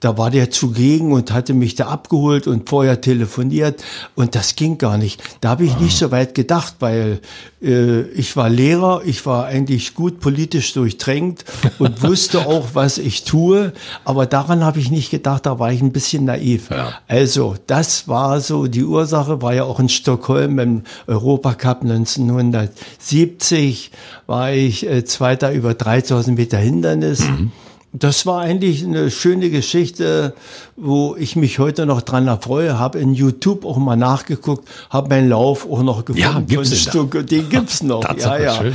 da 0.00 0.16
war 0.16 0.30
der 0.30 0.50
zugegen 0.50 1.12
und 1.12 1.32
hatte 1.32 1.54
mich 1.54 1.74
da 1.74 1.88
abgeholt 1.88 2.46
und 2.46 2.68
vorher 2.68 3.00
telefoniert 3.00 3.82
und 4.14 4.34
das 4.34 4.54
ging 4.54 4.76
gar 4.78 4.98
nicht. 4.98 5.22
Da 5.40 5.50
habe 5.50 5.64
ich 5.64 5.78
nicht 5.78 5.98
so 5.98 6.10
weit 6.10 6.34
gedacht, 6.34 6.76
weil 6.80 7.20
äh, 7.60 8.02
ich 8.02 8.36
war 8.36 8.48
Lehrer, 8.48 9.02
ich 9.04 9.26
war 9.26 9.46
eigentlich 9.46 9.94
gut 9.94 10.20
politisch 10.20 10.72
durchtränkt 10.72 11.44
und 11.78 12.02
wusste 12.02 12.46
auch, 12.46 12.68
was 12.74 12.98
ich 12.98 13.24
tue, 13.24 13.72
aber 14.04 14.26
daran 14.26 14.64
habe 14.64 14.78
ich 14.78 14.90
nicht 14.90 15.10
gedacht, 15.10 15.46
da 15.46 15.58
war 15.58 15.72
ich 15.72 15.80
ein 15.80 15.92
bisschen 15.92 16.26
naiv. 16.26 16.70
Ja. 16.70 16.92
Also 17.08 17.56
das 17.66 18.06
war 18.06 18.40
so 18.40 18.68
die 18.68 18.84
Ursache, 18.84 19.42
war 19.42 19.54
ja 19.54 19.64
auch 19.64 19.80
in 19.80 19.88
Stockholm 19.88 20.60
im 20.60 20.82
Europacup 21.08 21.82
1970, 21.82 23.90
war 24.26 24.52
ich 24.52 24.86
äh, 24.86 25.04
Zweiter 25.04 25.52
über 25.52 25.74
3000 25.74 26.38
Meter 26.38 26.58
Hindernis. 26.58 27.20
Mhm. 27.20 27.50
Das 27.92 28.26
war 28.26 28.40
eigentlich 28.40 28.84
eine 28.84 29.10
schöne 29.10 29.48
Geschichte, 29.48 30.34
wo 30.76 31.16
ich 31.16 31.36
mich 31.36 31.58
heute 31.58 31.86
noch 31.86 32.02
dran 32.02 32.26
erfreue. 32.28 32.78
Habe 32.78 32.98
in 32.98 33.14
YouTube 33.14 33.64
auch 33.64 33.78
mal 33.78 33.96
nachgeguckt, 33.96 34.68
habe 34.90 35.08
meinen 35.08 35.30
Lauf 35.30 35.66
auch 35.70 35.82
noch 35.82 36.04
gefunden. 36.04 36.20
Ja, 36.20 36.40
gibt's 36.40 36.84
den, 36.90 37.26
den 37.26 37.48
gibt's 37.48 37.82
noch. 37.82 38.04
ja, 38.18 38.38
ja. 38.38 38.54
Schön. 38.56 38.74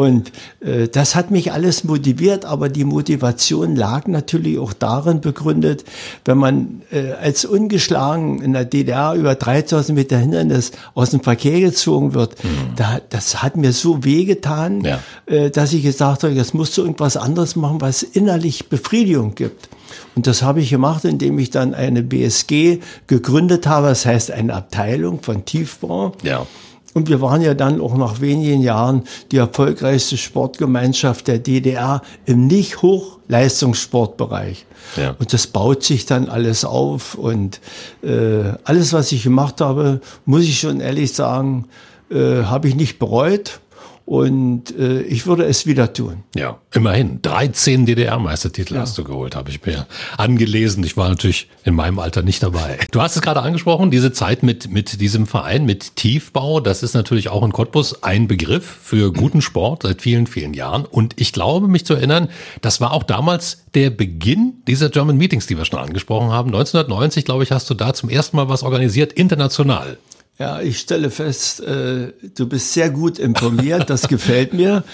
Und 0.00 0.32
äh, 0.60 0.88
das 0.88 1.14
hat 1.14 1.30
mich 1.30 1.52
alles 1.52 1.84
motiviert, 1.84 2.46
aber 2.46 2.70
die 2.70 2.84
Motivation 2.84 3.76
lag 3.76 4.06
natürlich 4.06 4.58
auch 4.58 4.72
darin 4.72 5.20
begründet, 5.20 5.84
wenn 6.24 6.38
man 6.38 6.80
äh, 6.90 7.12
als 7.20 7.44
ungeschlagen 7.44 8.40
in 8.40 8.54
der 8.54 8.64
DDR 8.64 9.12
über 9.12 9.34
3000 9.34 9.94
Meter 9.94 10.16
Hindernis 10.16 10.72
aus 10.94 11.10
dem 11.10 11.20
Verkehr 11.20 11.60
gezogen 11.60 12.14
wird, 12.14 12.42
mhm. 12.42 12.76
da, 12.76 13.02
das 13.10 13.42
hat 13.42 13.58
mir 13.58 13.74
so 13.74 14.02
wehgetan, 14.02 14.82
ja. 14.84 15.00
äh, 15.26 15.50
dass 15.50 15.74
ich 15.74 15.82
gesagt 15.82 16.22
habe, 16.22 16.32
jetzt 16.32 16.54
musst 16.54 16.78
du 16.78 16.80
irgendwas 16.80 17.18
anderes 17.18 17.54
machen, 17.54 17.82
was 17.82 18.02
innerlich 18.02 18.70
Befriedigung 18.70 19.34
gibt. 19.34 19.68
Und 20.16 20.26
das 20.26 20.42
habe 20.42 20.62
ich 20.62 20.70
gemacht, 20.70 21.04
indem 21.04 21.38
ich 21.38 21.50
dann 21.50 21.74
eine 21.74 22.02
BSG 22.02 22.78
gegründet 23.06 23.66
habe, 23.66 23.88
das 23.88 24.06
heißt 24.06 24.30
eine 24.30 24.54
Abteilung 24.54 25.20
von 25.20 25.44
Tiefbau. 25.44 26.12
Ja. 26.22 26.46
Und 26.92 27.08
wir 27.08 27.20
waren 27.20 27.40
ja 27.40 27.54
dann 27.54 27.80
auch 27.80 27.96
nach 27.96 28.20
wenigen 28.20 28.62
Jahren 28.62 29.04
die 29.30 29.36
erfolgreichste 29.36 30.16
Sportgemeinschaft 30.16 31.28
der 31.28 31.38
DDR 31.38 32.02
im 32.26 32.48
nicht 32.48 32.82
Hochleistungssportbereich. 32.82 34.66
Ja. 34.96 35.14
Und 35.18 35.32
das 35.32 35.46
baut 35.46 35.84
sich 35.84 36.06
dann 36.06 36.28
alles 36.28 36.64
auf. 36.64 37.14
Und 37.14 37.60
äh, 38.02 38.54
alles, 38.64 38.92
was 38.92 39.12
ich 39.12 39.22
gemacht 39.22 39.60
habe, 39.60 40.00
muss 40.24 40.42
ich 40.42 40.58
schon 40.58 40.80
ehrlich 40.80 41.12
sagen, 41.12 41.68
äh, 42.10 42.42
habe 42.42 42.68
ich 42.68 42.74
nicht 42.74 42.98
bereut. 42.98 43.60
Und 44.10 44.76
äh, 44.76 45.02
ich 45.02 45.28
würde 45.28 45.44
es 45.44 45.66
wieder 45.66 45.92
tun. 45.92 46.24
Ja, 46.34 46.58
immerhin. 46.74 47.22
13 47.22 47.86
DDR-Meistertitel 47.86 48.74
ja. 48.74 48.80
hast 48.80 48.98
du 48.98 49.04
geholt, 49.04 49.36
habe 49.36 49.50
ich 49.50 49.64
mir 49.64 49.86
angelesen. 50.16 50.82
Ich 50.82 50.96
war 50.96 51.08
natürlich 51.08 51.46
in 51.64 51.76
meinem 51.76 52.00
Alter 52.00 52.22
nicht 52.22 52.42
dabei. 52.42 52.80
Du 52.90 53.00
hast 53.00 53.14
es 53.14 53.22
gerade 53.22 53.40
angesprochen, 53.40 53.92
diese 53.92 54.10
Zeit 54.10 54.42
mit, 54.42 54.68
mit 54.68 55.00
diesem 55.00 55.28
Verein, 55.28 55.64
mit 55.64 55.94
Tiefbau. 55.94 56.58
Das 56.58 56.82
ist 56.82 56.94
natürlich 56.94 57.28
auch 57.28 57.44
in 57.44 57.52
Cottbus 57.52 58.02
ein 58.02 58.26
Begriff 58.26 58.64
für 58.82 59.12
guten 59.12 59.42
Sport 59.42 59.84
seit 59.84 60.02
vielen, 60.02 60.26
vielen 60.26 60.54
Jahren. 60.54 60.86
Und 60.86 61.14
ich 61.20 61.32
glaube, 61.32 61.68
mich 61.68 61.86
zu 61.86 61.94
erinnern, 61.94 62.30
das 62.62 62.80
war 62.80 62.92
auch 62.92 63.04
damals 63.04 63.62
der 63.74 63.90
Beginn 63.90 64.54
dieser 64.66 64.88
German 64.88 65.18
Meetings, 65.18 65.46
die 65.46 65.56
wir 65.56 65.64
schon 65.66 65.78
angesprochen 65.78 66.32
haben. 66.32 66.48
1990, 66.48 67.24
glaube 67.24 67.44
ich, 67.44 67.52
hast 67.52 67.70
du 67.70 67.74
da 67.74 67.94
zum 67.94 68.08
ersten 68.08 68.36
Mal 68.36 68.48
was 68.48 68.64
organisiert, 68.64 69.12
international. 69.12 69.98
Ja, 70.40 70.62
ich 70.62 70.78
stelle 70.78 71.10
fest, 71.10 71.60
äh, 71.60 72.14
du 72.34 72.48
bist 72.48 72.72
sehr 72.72 72.88
gut 72.88 73.18
informiert, 73.18 73.90
das 73.90 74.08
gefällt 74.08 74.54
mir. 74.54 74.84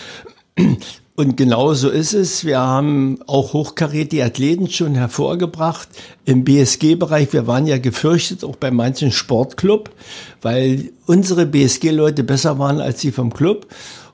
Und 1.15 1.37
genau 1.37 1.73
so 1.73 1.89
ist 1.89 2.15
es. 2.15 2.45
Wir 2.45 2.59
haben 2.59 3.21
auch 3.29 3.53
hochkarätige 3.53 4.25
Athleten 4.25 4.69
schon 4.69 4.97
hervorgebracht 4.97 5.89
im 6.25 6.43
BSG-Bereich. 6.43 7.33
Wir 7.33 7.47
waren 7.47 7.69
ja 7.69 7.79
gefürchtet, 7.79 8.43
auch 8.43 8.57
bei 8.57 8.73
manchen 8.73 9.13
Sportclub, 9.13 9.91
weil 10.43 10.91
unsere 11.07 11.47
BSG-Leute 11.47 12.25
besser 12.25 12.59
waren 12.59 12.81
als 12.81 13.01
die 13.03 13.13
vom 13.13 13.33
Club. 13.33 13.69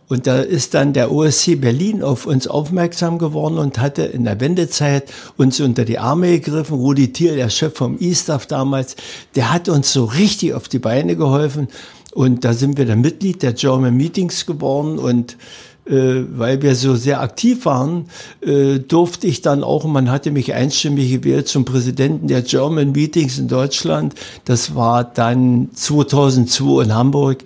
Und 0.08 0.26
da 0.26 0.40
ist 0.40 0.74
dann 0.74 0.92
der 0.92 1.10
OSC 1.10 1.60
Berlin 1.60 2.02
auf 2.02 2.26
uns 2.26 2.46
aufmerksam 2.46 3.18
geworden 3.18 3.58
und 3.58 3.78
hatte 3.78 4.02
in 4.02 4.24
der 4.24 4.40
Wendezeit 4.40 5.10
uns 5.36 5.60
unter 5.60 5.84
die 5.84 5.98
Arme 5.98 6.38
gegriffen. 6.38 6.76
Rudi 6.76 7.12
Thiel, 7.12 7.36
der 7.36 7.48
Chef 7.48 7.74
vom 7.74 7.96
E-Staff 7.98 8.46
damals, 8.46 8.96
der 9.36 9.52
hat 9.52 9.68
uns 9.68 9.92
so 9.92 10.04
richtig 10.04 10.54
auf 10.54 10.68
die 10.68 10.78
Beine 10.78 11.16
geholfen. 11.16 11.68
Und 12.12 12.44
da 12.44 12.52
sind 12.52 12.76
wir 12.76 12.84
dann 12.84 13.00
Mitglied 13.00 13.42
der 13.42 13.54
German 13.54 13.96
Meetings 13.96 14.44
geworden 14.44 14.98
und 14.98 15.38
äh, 15.84 16.24
weil 16.38 16.62
wir 16.62 16.76
so 16.76 16.94
sehr 16.94 17.20
aktiv 17.20 17.64
waren, 17.64 18.06
äh, 18.40 18.78
durfte 18.78 19.26
ich 19.26 19.42
dann 19.42 19.64
auch, 19.64 19.84
man 19.84 20.10
hatte 20.10 20.30
mich 20.30 20.54
einstimmig 20.54 21.10
gewählt 21.10 21.48
zum 21.48 21.64
Präsidenten 21.64 22.28
der 22.28 22.42
German 22.42 22.92
Meetings 22.92 23.38
in 23.38 23.48
Deutschland. 23.48 24.14
Das 24.44 24.76
war 24.76 25.02
dann 25.02 25.70
2002 25.74 26.84
in 26.84 26.94
Hamburg. 26.94 27.42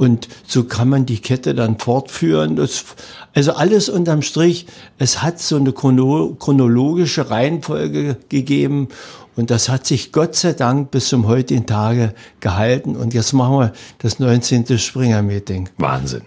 Und 0.00 0.28
so 0.46 0.64
kann 0.64 0.88
man 0.88 1.04
die 1.04 1.18
Kette 1.18 1.54
dann 1.54 1.78
fortführen. 1.78 2.56
Das, 2.56 2.86
also 3.34 3.52
alles 3.52 3.90
unterm 3.90 4.22
Strich, 4.22 4.64
es 4.96 5.22
hat 5.22 5.38
so 5.38 5.56
eine 5.56 5.74
chronologische 5.74 7.28
Reihenfolge 7.28 8.16
gegeben 8.30 8.88
und 9.36 9.50
das 9.50 9.68
hat 9.68 9.86
sich 9.86 10.10
Gott 10.10 10.36
sei 10.36 10.54
Dank 10.54 10.90
bis 10.90 11.08
zum 11.10 11.26
heutigen 11.26 11.66
Tage 11.66 12.14
gehalten. 12.40 12.96
Und 12.96 13.12
jetzt 13.12 13.34
machen 13.34 13.58
wir 13.58 13.72
das 13.98 14.18
19. 14.18 14.78
Springer-Meeting. 14.78 15.68
Wahnsinn. 15.76 16.22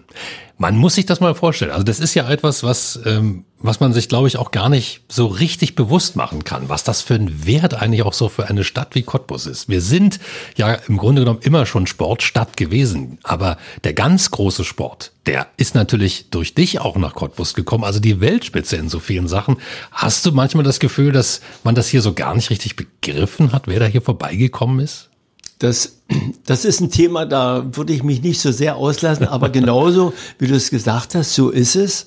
Man 0.60 0.78
muss 0.78 0.94
sich 0.94 1.08
das 1.08 1.20
mal 1.20 1.34
vorstellen. 1.34 1.72
Also 1.72 1.84
das 1.84 2.00
ist 2.00 2.14
ja 2.14 2.30
etwas, 2.30 2.62
was, 2.62 3.00
ähm, 3.08 3.44
was 3.64 3.80
man 3.80 3.94
sich, 3.94 4.10
glaube 4.10 4.28
ich, 4.28 4.38
auch 4.38 4.52
gar 4.52 4.70
nicht 4.70 5.02
so 5.08 5.26
richtig 5.26 5.76
bewusst 5.76 6.16
machen 6.16 6.44
kann, 6.44 6.70
was 6.70 6.84
das 6.84 7.02
für 7.02 7.16
ein 7.16 7.46
Wert 7.46 7.74
eigentlich 7.74 8.04
auch 8.04 8.14
so 8.14 8.30
für 8.30 8.48
eine 8.48 8.64
Stadt 8.64 8.94
wie 8.94 9.04
Cottbus 9.04 9.48
ist. 9.48 9.70
Wir 9.70 9.82
sind 9.82 10.20
ja 10.56 10.74
im 10.74 10.98
Grunde 10.98 11.22
genommen 11.22 11.40
immer 11.42 11.66
schon 11.66 11.88
Sportstadt 11.88 12.58
gewesen, 12.58 13.18
aber 13.24 13.58
der 13.84 13.94
ganz 13.94 14.30
große 14.32 14.66
Sport, 14.66 15.14
der 15.26 15.48
ist 15.58 15.76
natürlich 15.76 16.30
durch 16.30 16.54
dich 16.54 16.82
auch 16.82 16.98
nach 16.98 17.16
Cottbus 17.16 17.54
gekommen, 17.54 17.86
also 17.86 18.00
die 18.00 18.20
Weltspitze 18.20 18.76
in 18.76 18.90
so 18.90 19.00
vielen 19.00 19.30
Sachen. 19.30 19.58
Hast 19.92 20.26
du 20.26 20.34
manchmal 20.34 20.66
das 20.66 20.80
Gefühl, 20.80 21.14
dass 21.14 21.42
man 21.64 21.74
das 21.74 21.88
hier 21.88 22.02
so 22.02 22.14
gar 22.14 22.36
nicht 22.36 22.50
richtig 22.50 22.76
begriffen 22.76 23.54
hat, 23.54 23.68
wer 23.68 23.80
da 23.80 23.86
hier 23.86 24.02
vorbeigekommen 24.02 24.82
ist? 24.82 25.10
Das, 25.60 26.00
das 26.46 26.66
ist 26.66 26.82
ein 26.82 26.92
Thema, 26.92 27.26
da 27.26 27.66
würde 27.72 27.94
ich 27.94 28.04
mich 28.04 28.22
nicht 28.22 28.42
so 28.42 28.52
sehr 28.52 28.76
auslassen, 28.76 29.28
aber 29.28 29.50
genauso, 29.50 30.14
wie 30.40 30.48
du 30.48 30.56
es 30.56 30.70
gesagt 30.70 31.16
hast, 31.16 31.34
so 31.34 31.50
ist 31.50 31.76
es. 31.76 32.06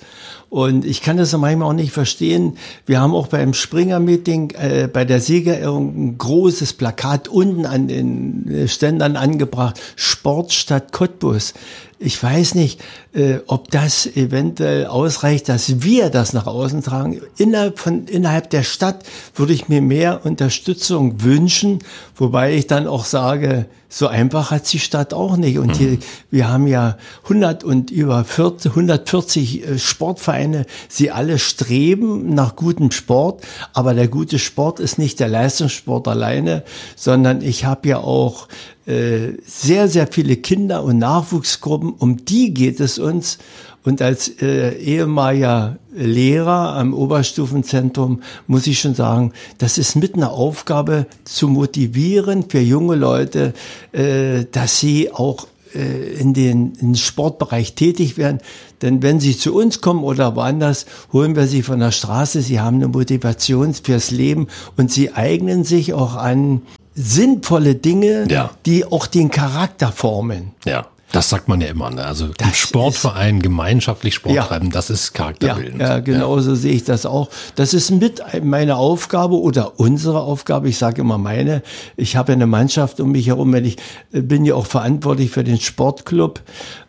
Und 0.48 0.84
ich 0.84 1.02
kann 1.02 1.16
das 1.16 1.36
manchmal 1.36 1.68
auch 1.68 1.72
nicht 1.72 1.90
verstehen. 1.90 2.56
Wir 2.86 3.00
haben 3.00 3.14
auch 3.14 3.26
beim 3.26 3.52
Springer-Meeting 3.52 4.50
äh, 4.50 4.88
bei 4.92 5.04
der 5.04 5.20
Siegerehrung 5.20 5.94
ein 5.96 6.18
großes 6.18 6.74
Plakat 6.74 7.26
unten 7.26 7.66
an 7.66 7.88
den 7.88 8.68
Ständern 8.68 9.16
angebracht. 9.16 9.80
Sportstadt 9.96 10.92
Cottbus 10.92 11.52
ich 11.98 12.22
weiß 12.22 12.54
nicht, 12.54 12.82
äh, 13.14 13.38
ob 13.46 13.70
das 13.70 14.06
eventuell 14.06 14.86
ausreicht, 14.86 15.48
dass 15.48 15.82
wir 15.82 16.10
das 16.10 16.32
nach 16.32 16.46
außen 16.46 16.82
tragen. 16.82 17.20
Innerhalb, 17.38 17.78
von, 17.78 18.06
innerhalb 18.06 18.50
der 18.50 18.62
Stadt 18.62 19.04
würde 19.34 19.54
ich 19.54 19.68
mir 19.68 19.80
mehr 19.80 20.24
Unterstützung 20.24 21.22
wünschen, 21.22 21.78
wobei 22.14 22.54
ich 22.54 22.66
dann 22.66 22.86
auch 22.86 23.04
sage, 23.04 23.66
so 23.88 24.08
einfach 24.08 24.50
hat 24.50 24.72
die 24.72 24.78
Stadt 24.78 25.14
auch 25.14 25.36
nicht. 25.36 25.58
Und 25.58 25.76
hier, 25.76 25.98
wir 26.30 26.48
haben 26.48 26.66
ja 26.66 26.96
100 27.24 27.64
und 27.64 27.90
über 27.90 28.24
40, 28.24 28.72
140 28.72 29.68
äh, 29.68 29.78
Sportvereine. 29.78 30.66
Sie 30.88 31.10
alle 31.10 31.38
streben 31.38 32.34
nach 32.34 32.56
gutem 32.56 32.90
Sport. 32.90 33.44
Aber 33.72 33.94
der 33.94 34.08
gute 34.08 34.38
Sport 34.38 34.80
ist 34.80 34.98
nicht 34.98 35.20
der 35.20 35.28
Leistungssport 35.28 36.08
alleine, 36.08 36.64
sondern 36.96 37.42
ich 37.42 37.64
habe 37.64 37.88
ja 37.88 37.98
auch 37.98 38.48
äh, 38.86 39.32
sehr, 39.44 39.88
sehr 39.88 40.06
viele 40.06 40.36
Kinder 40.36 40.82
und 40.82 40.98
Nachwuchsgruppen. 40.98 41.92
Um 41.92 42.24
die 42.24 42.54
geht 42.54 42.80
es 42.80 42.98
uns. 42.98 43.38
Und 43.86 44.02
als 44.02 44.28
äh, 44.42 44.76
ehemaliger 44.78 45.78
Lehrer 45.94 46.74
am 46.74 46.92
Oberstufenzentrum 46.92 48.20
muss 48.48 48.66
ich 48.66 48.80
schon 48.80 48.96
sagen, 48.96 49.32
das 49.58 49.78
ist 49.78 49.94
mit 49.94 50.16
einer 50.16 50.32
Aufgabe 50.32 51.06
zu 51.24 51.46
motivieren 51.46 52.50
für 52.50 52.58
junge 52.58 52.96
Leute, 52.96 53.54
äh, 53.92 54.44
dass 54.50 54.80
sie 54.80 55.12
auch 55.12 55.46
äh, 55.72 56.18
in 56.18 56.34
den, 56.34 56.72
in 56.74 56.88
den 56.88 56.96
Sportbereich 56.96 57.74
tätig 57.74 58.18
werden. 58.18 58.40
Denn 58.82 59.02
wenn 59.02 59.20
sie 59.20 59.38
zu 59.38 59.54
uns 59.54 59.80
kommen 59.80 60.02
oder 60.02 60.34
woanders, 60.34 60.86
holen 61.12 61.36
wir 61.36 61.46
sie 61.46 61.62
von 61.62 61.78
der 61.78 61.92
Straße. 61.92 62.42
Sie 62.42 62.58
haben 62.58 62.78
eine 62.78 62.88
Motivation 62.88 63.72
fürs 63.72 64.10
Leben 64.10 64.48
und 64.76 64.90
sie 64.90 65.12
eignen 65.12 65.62
sich 65.62 65.94
auch 65.94 66.16
an 66.16 66.62
sinnvolle 66.96 67.76
Dinge, 67.76 68.26
ja. 68.28 68.50
die 68.66 68.84
auch 68.84 69.06
den 69.06 69.30
Charakter 69.30 69.92
formen. 69.92 70.50
Ja. 70.64 70.88
Das 71.12 71.28
sagt 71.28 71.48
man 71.48 71.60
ja 71.60 71.68
immer. 71.68 71.90
Ne? 71.90 72.04
Also 72.04 72.28
das 72.28 72.48
im 72.48 72.54
Sportverein 72.54 73.40
gemeinschaftlich 73.40 74.14
Sport 74.14 74.34
ja. 74.34 74.44
treiben, 74.44 74.70
das 74.70 74.90
ist 74.90 75.14
charakterbildend. 75.14 75.80
Ja, 75.80 75.88
ja 75.88 76.00
genauso 76.00 76.50
ja. 76.50 76.56
sehe 76.56 76.72
ich 76.74 76.84
das 76.84 77.06
auch. 77.06 77.28
Das 77.54 77.74
ist 77.74 77.90
mit 77.90 78.22
meine 78.42 78.76
Aufgabe 78.76 79.40
oder 79.40 79.78
unsere 79.78 80.20
Aufgabe. 80.20 80.68
Ich 80.68 80.78
sage 80.78 81.00
immer 81.00 81.18
meine. 81.18 81.62
Ich 81.96 82.16
habe 82.16 82.32
eine 82.32 82.46
Mannschaft 82.46 83.00
um 83.00 83.12
mich 83.12 83.28
herum. 83.28 83.52
Wenn 83.52 83.64
ich 83.64 83.76
äh, 84.12 84.20
bin 84.20 84.44
ja 84.44 84.54
auch 84.54 84.66
verantwortlich 84.66 85.30
für 85.30 85.44
den 85.44 85.60
Sportclub. 85.60 86.42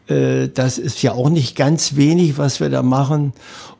Äh, 0.07 0.49
das 0.49 0.77
ist 0.77 1.01
ja 1.03 1.13
auch 1.13 1.29
nicht 1.29 1.55
ganz 1.55 1.95
wenig, 1.95 2.37
was 2.37 2.59
wir 2.59 2.69
da 2.69 2.81
machen. 2.81 3.33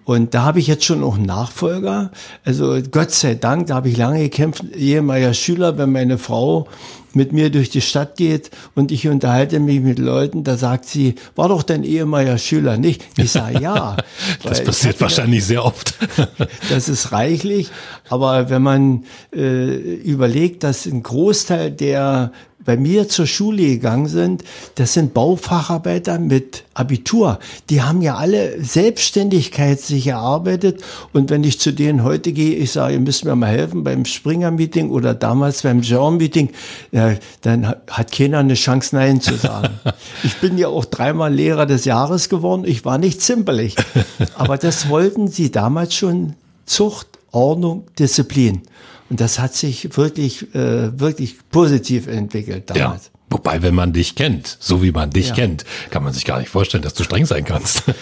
Und 0.08 0.34
da 0.34 0.44
habe 0.44 0.60
ich 0.60 0.68
jetzt 0.68 0.86
schon 0.86 1.04
auch 1.04 1.16
einen 1.16 1.26
Nachfolger. 1.26 2.12
Also 2.46 2.80
Gott 2.92 3.12
sei 3.12 3.36
Dank, 3.36 3.68
da 3.68 3.76
habe 3.76 3.90
ich 3.90 3.98
lange 3.98 4.20
gekämpft. 4.20 4.64
Ehemaliger 4.74 5.34
Schüler, 5.34 5.78
wenn 5.78 5.92
meine 5.92 6.18
Frau 6.18 6.70
mit 7.12 7.34
mir 7.34 7.50
durch 7.50 7.70
die 7.70 7.82
Stadt 7.82 8.16
geht 8.16 8.50
und 8.74 8.94
ich 8.94 9.06
unterhalte 9.10 9.60
mich 9.60 9.82
mit 9.82 10.00
Leuten, 10.00 10.46
da 10.46 10.56
sagt 10.56 10.86
sie, 10.86 11.16
war 11.36 11.50
doch 11.50 11.62
dein 11.62 11.84
ehemaliger 11.84 12.38
Schüler 12.38 12.78
nicht? 12.78 13.04
Ich 13.18 13.32
sage 13.34 13.60
ja. 13.60 13.98
das 14.44 14.64
passiert 14.64 15.02
wahrscheinlich 15.02 15.44
sehr 15.44 15.66
oft. 15.66 15.96
das 16.70 16.88
ist 16.88 17.12
reichlich, 17.12 17.70
aber 18.08 18.50
wenn 18.50 18.62
man 18.62 19.04
äh, 19.36 19.76
überlegt, 19.76 20.64
dass 20.64 20.86
ein 20.86 21.04
Großteil 21.04 21.72
der 21.72 22.32
bei 22.68 22.76
mir 22.76 23.08
zur 23.08 23.28
Schule 23.28 23.64
gegangen 23.64 24.08
sind, 24.08 24.44
das 24.76 24.92
sind 24.92 25.14
Baufacharbeiter 25.14 26.20
mit 26.20 26.66
Abitur. 26.74 27.40
Die 27.70 27.82
haben 27.82 28.02
ja 28.02 28.18
alle 28.18 28.62
Selbstständigkeit 28.62 29.80
sich 29.80 30.08
erarbeitet. 30.08 30.84
Und 31.14 31.30
wenn 31.30 31.46
ich 31.46 31.62
zu 31.62 31.72
denen 31.72 32.04
heute 32.04 32.34
gehe, 32.34 32.56
ich 32.56 32.74
sage, 32.74 32.96
ihr 32.96 33.00
müsst 33.00 33.24
mir 33.24 33.38
mal 33.38 33.48
helfen 33.48 33.86
beim 33.86 34.04
Springer-Meeting 34.04 34.90
oder 34.90 35.14
damals 35.14 35.62
beim 35.62 35.80
Genre-Meeting, 35.80 36.50
ja, 36.92 37.16
dann 37.40 37.74
hat 37.90 38.12
keiner 38.12 38.40
eine 38.40 38.56
Chance, 38.56 38.98
Nein 38.98 39.22
zu 39.22 39.36
sagen. 39.36 39.80
ich 40.26 40.36
bin 40.36 40.58
ja 40.58 40.68
auch 40.68 40.84
dreimal 40.84 41.34
Lehrer 41.34 41.68
des 41.68 41.86
Jahres 41.86 42.28
geworden. 42.28 42.66
Ich 42.66 42.84
war 42.84 42.98
nicht 42.98 43.22
zimperlich. 43.22 43.78
Aber 44.36 44.58
das 44.58 44.90
wollten 44.90 45.30
sie 45.30 45.52
damals 45.52 45.96
schon 45.96 46.34
Zucht, 46.66 47.08
Ordnung, 47.32 47.86
Disziplin. 47.98 48.64
Und 49.10 49.22
das 49.22 49.40
hat 49.40 49.54
sich 49.56 49.96
wirklich, 49.98 50.54
äh, 50.54 51.00
wirklich 51.00 51.38
positiv 51.50 52.08
entwickelt 52.08 52.70
damals. 52.70 53.06
Ja. 53.06 53.12
Wobei, 53.30 53.62
wenn 53.62 53.76
man 53.76 53.92
dich 53.92 54.16
kennt, 54.16 54.58
so 54.60 54.82
wie 54.82 54.92
man 54.92 55.10
dich 55.10 55.30
ja. 55.30 55.36
kennt, 55.36 55.66
kann 55.90 56.04
man 56.04 56.14
sich 56.14 56.24
gar 56.24 56.40
nicht 56.40 56.50
vorstellen, 56.50 56.84
dass 56.84 56.94
du 56.94 57.04
streng 57.04 57.26
sein 57.26 57.44
kannst. 57.44 57.84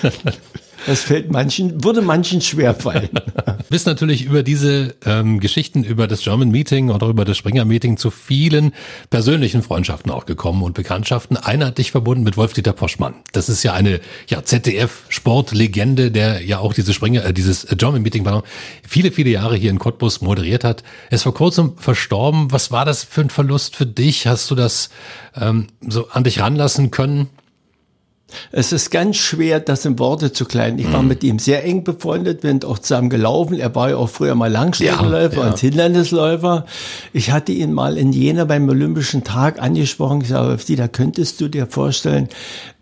Das 0.86 1.02
fällt 1.02 1.32
manchen, 1.32 1.84
würde 1.84 2.02
manchen 2.02 2.42
schwerfallen. 2.42 3.10
Bist 3.70 3.88
natürlich 3.88 4.26
über 4.26 4.44
diese 4.44 4.96
ähm, 5.04 5.40
Geschichten, 5.40 5.84
über 5.84 6.08
das 6.08 6.22
German 6.22 6.50
Meeting 6.50 6.92
oder 6.92 7.08
über 7.08 7.26
das 7.26 7.38
Springer 7.38 7.66
Meeting 7.66 7.98
zu 7.98 8.12
vielen 8.12 8.72
persönlichen 9.10 9.64
Freundschaften 9.64 10.12
auch 10.12 10.26
gekommen 10.28 10.62
und 10.62 10.74
Bekanntschaften. 10.74 11.38
Einer 11.38 11.68
hat 11.68 11.80
dich 11.80 11.92
verbunden 11.92 12.24
mit 12.24 12.38
Wolf-Dieter 12.38 12.74
Poschmann. 12.74 13.16
Das 13.32 13.50
ist 13.50 13.64
ja 13.64 13.74
eine 13.74 14.00
ja, 14.28 14.44
ZDF-Sportlegende, 14.44 16.12
der 16.12 16.44
ja 16.44 16.60
auch 16.60 16.74
diese 16.74 16.94
Springer, 16.94 17.26
äh, 17.26 17.34
dieses 17.34 17.66
German 17.78 18.04
Meeting 18.04 18.26
viele, 18.88 19.12
viele 19.12 19.32
Jahre 19.32 19.56
hier 19.56 19.72
in 19.72 19.80
Cottbus 19.80 20.22
moderiert 20.22 20.64
hat. 20.64 20.84
Er 21.10 21.16
ist 21.16 21.24
vor 21.24 21.34
kurzem 21.34 21.78
verstorben. 21.78 22.52
Was 22.52 22.72
war 22.72 22.86
das 22.86 23.04
für 23.04 23.22
ein 23.22 23.30
Verlust 23.30 23.76
für 23.76 23.86
dich? 23.86 24.28
Hast 24.28 24.52
du 24.52 24.56
das 24.56 24.90
ähm, 25.36 25.68
so 25.88 26.10
an 26.10 26.24
dich 26.24 26.40
ranlassen 26.40 26.92
können? 26.92 27.30
Es 28.52 28.72
ist 28.72 28.90
ganz 28.90 29.18
schwer, 29.18 29.60
das 29.60 29.86
in 29.86 30.00
Worte 30.00 30.34
zu 30.34 30.46
kleiden. 30.46 30.80
Ich 30.80 30.92
war 30.92 31.02
mhm. 31.02 31.10
mit 31.10 31.24
ihm 31.24 31.40
sehr 31.40 31.64
eng 31.64 31.84
befreundet, 31.84 32.44
wir 32.44 32.50
sind 32.50 32.66
auch 32.66 32.80
zusammen 32.80 33.10
gelaufen. 33.10 33.60
Er 33.60 33.76
war 33.76 33.92
ja 33.92 33.98
auch 33.98 34.10
früher 34.10 34.36
mal 34.36 34.52
Langstreckenläufer 34.52 35.38
ja, 35.38 35.44
ja. 35.44 35.50
und 35.50 35.60
Hindernisläufer. 35.60 36.66
Ich 37.14 37.32
hatte 37.32 37.52
ihn 37.52 37.72
mal 37.72 37.98
in 37.98 38.12
Jena 38.12 38.46
beim 38.46 38.68
Olympischen 38.68 39.24
Tag 39.24 39.62
angesprochen. 39.62 40.22
Ich 40.22 40.30
sage, 40.30 40.58
da 40.76 40.88
könntest 40.88 41.40
du 41.40 41.48
dir 41.48 41.68
vorstellen, 41.68 42.30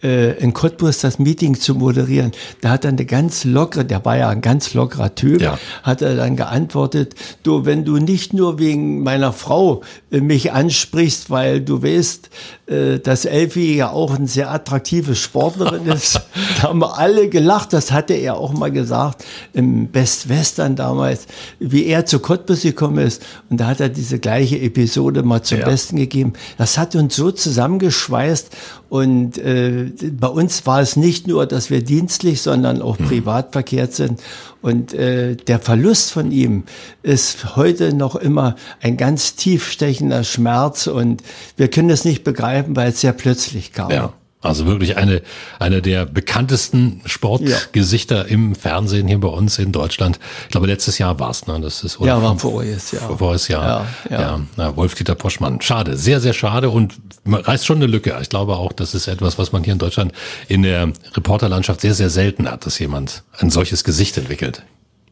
äh, 0.03 0.37
in 0.37 0.53
Cottbus 0.53 0.99
das 0.99 1.17
Meeting 1.17 1.55
zu 1.55 1.75
moderieren. 1.75 2.33
Da 2.61 2.69
hat 2.69 2.85
er 2.85 2.89
eine 2.89 3.05
ganz 3.05 3.45
lockere, 3.45 3.85
der 3.85 4.03
war 4.05 4.17
ja 4.17 4.29
ein 4.29 4.41
ganz 4.41 4.73
lockerer 4.73 5.15
Typ, 5.15 5.41
ja. 5.41 5.57
hat 5.81 6.01
er 6.01 6.15
dann 6.15 6.35
geantwortet, 6.35 7.15
du, 7.43 7.65
wenn 7.65 7.85
du 7.85 7.97
nicht 7.97 8.33
nur 8.33 8.59
wegen 8.59 9.01
meiner 9.01 9.33
Frau 9.33 9.81
äh, 10.11 10.19
mich 10.19 10.51
ansprichst, 10.51 11.29
weil 11.29 11.61
du 11.61 11.81
weißt, 11.81 12.29
äh, 12.67 12.99
dass 12.99 13.25
Elfi 13.25 13.75
ja 13.75 13.89
auch 13.89 14.13
ein 14.13 14.27
sehr 14.27 14.51
attraktives 14.51 15.19
Sportlerin 15.33 15.87
ist, 15.87 16.21
da 16.57 16.69
haben 16.69 16.77
wir 16.77 16.99
alle 16.99 17.27
gelacht, 17.27 17.73
das 17.73 17.91
hatte 17.91 18.13
er 18.13 18.37
auch 18.37 18.53
mal 18.53 18.71
gesagt, 18.71 19.25
im 19.53 19.87
Best 19.87 20.29
Western 20.29 20.75
damals, 20.75 21.25
wie 21.57 21.87
er 21.87 22.05
zu 22.05 22.19
Cottbus 22.19 22.61
gekommen 22.61 22.99
ist 22.99 23.23
und 23.49 23.59
da 23.59 23.65
hat 23.65 23.79
er 23.79 23.89
diese 23.89 24.19
gleiche 24.19 24.59
Episode 24.59 25.23
mal 25.23 25.41
zum 25.41 25.57
ja. 25.57 25.65
Besten 25.65 25.97
gegeben. 25.97 26.33
Das 26.59 26.77
hat 26.77 26.95
uns 26.95 27.15
so 27.15 27.31
zusammengeschweißt 27.31 28.55
und 28.89 29.39
äh, 29.39 29.91
bei 30.11 30.27
uns 30.27 30.67
war 30.67 30.81
es 30.81 30.97
nicht 30.97 31.25
nur, 31.25 31.47
dass 31.47 31.71
wir 31.71 31.83
dienstlich, 31.83 32.43
sondern 32.43 32.83
auch 32.83 32.99
mhm. 32.99 33.07
privat 33.07 33.53
verkehrt 33.53 33.95
sind. 33.95 34.21
Und 34.61 34.93
äh, 34.93 35.35
der 35.35 35.57
Verlust 35.57 36.11
von 36.11 36.31
ihm 36.31 36.65
ist 37.01 37.55
heute 37.55 37.95
noch 37.95 38.15
immer 38.15 38.55
ein 38.81 38.97
ganz 38.97 39.33
tiefstechender 39.33 40.23
Schmerz 40.23 40.85
und 40.85 41.23
wir 41.57 41.69
können 41.69 41.89
es 41.89 42.05
nicht 42.05 42.23
begreifen, 42.23 42.75
weil 42.75 42.89
es 42.89 43.01
sehr 43.01 43.13
plötzlich 43.13 43.73
kam. 43.73 43.89
Ja. 43.89 44.13
Also 44.43 44.65
wirklich 44.65 44.97
eine, 44.97 45.21
eine 45.57 45.81
der 45.81 46.05
bekanntesten 46.05 47.01
Sportgesichter 47.05 48.17
ja. 48.17 48.23
im 48.23 48.55
Fernsehen 48.55 49.07
hier 49.07 49.19
bei 49.19 49.29
uns 49.29 49.57
in 49.57 49.71
Deutschland. 49.71 50.19
Ich 50.43 50.49
glaube, 50.49 50.67
letztes 50.67 50.97
Jahr 50.97 51.17
war 51.19 51.29
es, 51.29 51.47
ne? 51.47 51.59
Das 51.61 51.83
ist, 51.83 51.97
ja, 52.01 52.21
war 52.21 52.37
voriges 52.37 52.91
Jahr. 52.91 53.17
Voriges 53.17 53.47
Jahr. 53.47 53.87
Ja, 54.09 54.19
ja. 54.19 54.39
ja. 54.57 54.75
Wolf-Dieter 54.75 55.15
Poschmann. 55.15 55.61
Schade, 55.61 55.95
sehr, 55.95 56.19
sehr 56.19 56.33
schade 56.33 56.69
und 56.69 56.95
reißt 57.25 57.65
schon 57.65 57.77
eine 57.77 57.87
Lücke. 57.87 58.17
Ich 58.21 58.29
glaube 58.29 58.57
auch, 58.57 58.73
das 58.73 58.93
ist 58.93 59.07
etwas, 59.07 59.37
was 59.37 59.53
man 59.53 59.63
hier 59.63 59.73
in 59.73 59.79
Deutschland 59.79 60.11
in 60.49 60.63
der 60.63 60.91
Reporterlandschaft 61.15 61.79
sehr, 61.79 61.93
sehr 61.93 62.09
selten 62.09 62.51
hat, 62.51 62.65
dass 62.65 62.77
jemand 62.79 63.23
ein 63.39 63.49
solches 63.49 63.85
Gesicht 63.85 64.17
entwickelt. 64.17 64.63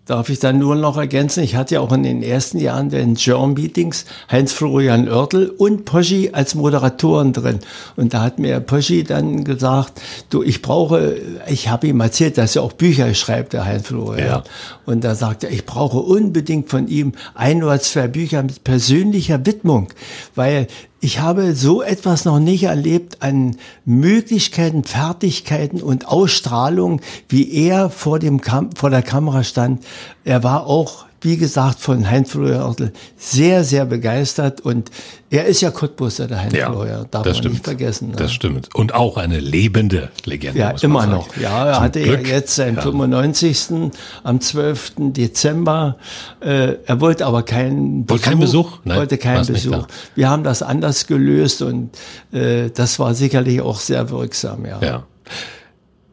Darf 0.05 0.29
ich 0.29 0.39
dann 0.39 0.57
nur 0.57 0.75
noch 0.75 0.97
ergänzen, 0.97 1.43
ich 1.43 1.55
hatte 1.55 1.75
ja 1.75 1.81
auch 1.81 1.91
in 1.91 2.01
den 2.01 2.23
ersten 2.23 2.57
Jahren 2.57 2.89
den 2.89 3.15
Journal-Meetings 3.15 4.05
Heinz-Florian 4.31 5.07
Oertel 5.07 5.49
und 5.49 5.85
Poschi 5.85 6.31
als 6.33 6.55
Moderatoren 6.55 7.33
drin. 7.33 7.59
Und 7.95 8.15
da 8.15 8.23
hat 8.23 8.39
mir 8.39 8.59
Poschi 8.61 9.03
dann 9.03 9.43
gesagt, 9.43 10.01
du, 10.31 10.41
ich 10.41 10.63
brauche, 10.63 11.21
ich 11.47 11.69
habe 11.69 11.85
ihm 11.85 11.99
erzählt, 11.99 12.39
dass 12.39 12.55
er 12.55 12.63
auch 12.63 12.73
Bücher 12.73 13.13
schreibt, 13.13 13.53
der 13.53 13.65
Heinz-Florian. 13.65 14.27
Ja. 14.27 14.43
Und 14.87 15.03
da 15.03 15.13
sagte 15.13 15.47
er, 15.47 15.53
ich 15.53 15.67
brauche 15.67 15.99
unbedingt 15.99 16.69
von 16.69 16.87
ihm 16.87 17.13
ein 17.35 17.63
oder 17.63 17.79
zwei 17.79 18.07
Bücher 18.07 18.41
mit 18.41 18.63
persönlicher 18.63 19.45
Widmung, 19.45 19.89
weil 20.33 20.67
ich 21.03 21.19
habe 21.19 21.55
so 21.55 21.81
etwas 21.81 22.25
noch 22.25 22.39
nicht 22.39 22.63
erlebt 22.63 23.17
an 23.23 23.57
Möglichkeiten, 23.85 24.83
Fertigkeiten 24.83 25.81
und 25.81 26.07
Ausstrahlung, 26.07 27.01
wie 27.27 27.51
er 27.51 27.89
vor 27.89 28.19
dem 28.19 28.39
Kam 28.39 28.75
vor 28.75 28.91
der 28.91 29.01
Kamera 29.01 29.43
stand. 29.43 29.83
Er 30.23 30.43
war 30.43 30.67
auch 30.67 31.05
wie 31.21 31.37
gesagt, 31.37 31.79
von 31.79 32.09
Heinz-Florian 32.09 32.61
Ortel 32.61 32.93
sehr, 33.15 33.63
sehr 33.63 33.85
begeistert. 33.85 34.61
Und 34.61 34.89
er 35.29 35.45
ist 35.45 35.61
ja 35.61 35.69
Cottbusser, 35.69 36.27
der 36.27 36.41
Heinz-Florian, 36.41 37.01
ja, 37.01 37.05
darf 37.09 37.25
man 37.25 37.35
stimmt. 37.35 37.53
nicht 37.53 37.63
vergessen. 37.63 38.09
Ne? 38.09 38.15
Das 38.15 38.33
stimmt. 38.33 38.73
Und 38.73 38.95
auch 38.95 39.17
eine 39.17 39.39
lebende 39.39 40.09
Legende. 40.25 40.59
Ja, 40.59 40.71
immer 40.81 41.05
noch. 41.05 41.35
Ja, 41.37 41.67
er 41.67 41.73
Zum 41.73 41.83
hatte 41.83 42.01
Glück. 42.01 42.27
ja 42.27 42.35
jetzt 42.35 42.55
seinen 42.55 42.75
ja. 42.75 42.81
95. 42.81 43.91
am 44.23 44.41
12. 44.41 44.93
Dezember. 44.97 45.97
Äh, 46.39 46.77
er 46.85 46.99
wollte 47.01 47.27
aber 47.27 47.43
keinen 47.43 48.05
Besuch. 48.05 48.19
Wollte 48.19 48.27
keinen 48.27 48.39
Besuch? 48.39 48.79
Nein, 48.83 48.97
wollte 48.97 49.17
keinen 49.17 49.45
Besuch. 49.45 49.87
Wir 50.15 50.29
haben 50.29 50.43
das 50.43 50.63
anders 50.63 51.05
gelöst 51.05 51.61
und 51.61 51.91
äh, 52.31 52.69
das 52.71 52.97
war 52.97 53.13
sicherlich 53.13 53.61
auch 53.61 53.79
sehr 53.79 54.09
wirksam, 54.09 54.65
ja. 54.65 54.79
Ja. 54.81 55.03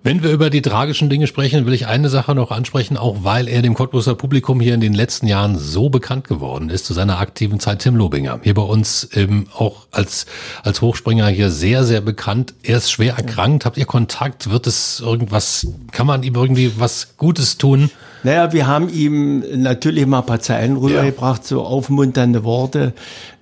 Wenn 0.04 0.22
wir 0.22 0.30
über 0.30 0.48
die 0.48 0.62
tragischen 0.62 1.10
Dinge 1.10 1.26
sprechen, 1.26 1.66
will 1.66 1.72
ich 1.72 1.88
eine 1.88 2.08
Sache 2.08 2.32
noch 2.36 2.52
ansprechen, 2.52 2.96
auch 2.96 3.24
weil 3.24 3.48
er 3.48 3.62
dem 3.62 3.74
Cottbuser 3.74 4.14
Publikum 4.14 4.60
hier 4.60 4.74
in 4.74 4.80
den 4.80 4.94
letzten 4.94 5.26
Jahren 5.26 5.58
so 5.58 5.88
bekannt 5.88 6.28
geworden 6.28 6.70
ist 6.70 6.86
zu 6.86 6.94
seiner 6.94 7.18
aktiven 7.18 7.58
Zeit. 7.58 7.80
Tim 7.80 7.96
Lobinger, 7.96 8.38
hier 8.44 8.54
bei 8.54 8.62
uns 8.62 9.08
ähm, 9.14 9.48
auch 9.52 9.88
als, 9.90 10.26
als 10.62 10.82
Hochspringer 10.82 11.26
hier 11.26 11.50
sehr, 11.50 11.82
sehr 11.82 12.00
bekannt. 12.00 12.54
Er 12.62 12.76
ist 12.76 12.92
schwer 12.92 13.16
erkrankt. 13.16 13.64
Habt 13.64 13.76
ihr 13.76 13.86
Kontakt? 13.86 14.50
Wird 14.50 14.68
es 14.68 15.00
irgendwas, 15.00 15.66
kann 15.90 16.06
man 16.06 16.22
ihm 16.22 16.36
irgendwie 16.36 16.78
was 16.78 17.16
Gutes 17.16 17.58
tun? 17.58 17.90
Naja, 18.22 18.52
wir 18.52 18.66
haben 18.66 18.88
ihm 18.88 19.44
natürlich 19.62 20.06
mal 20.06 20.20
ein 20.20 20.26
paar 20.26 20.40
Zeilen 20.40 20.76
rübergebracht, 20.76 21.42
ja. 21.42 21.48
so 21.48 21.62
aufmunternde 21.62 22.44
Worte. 22.44 22.92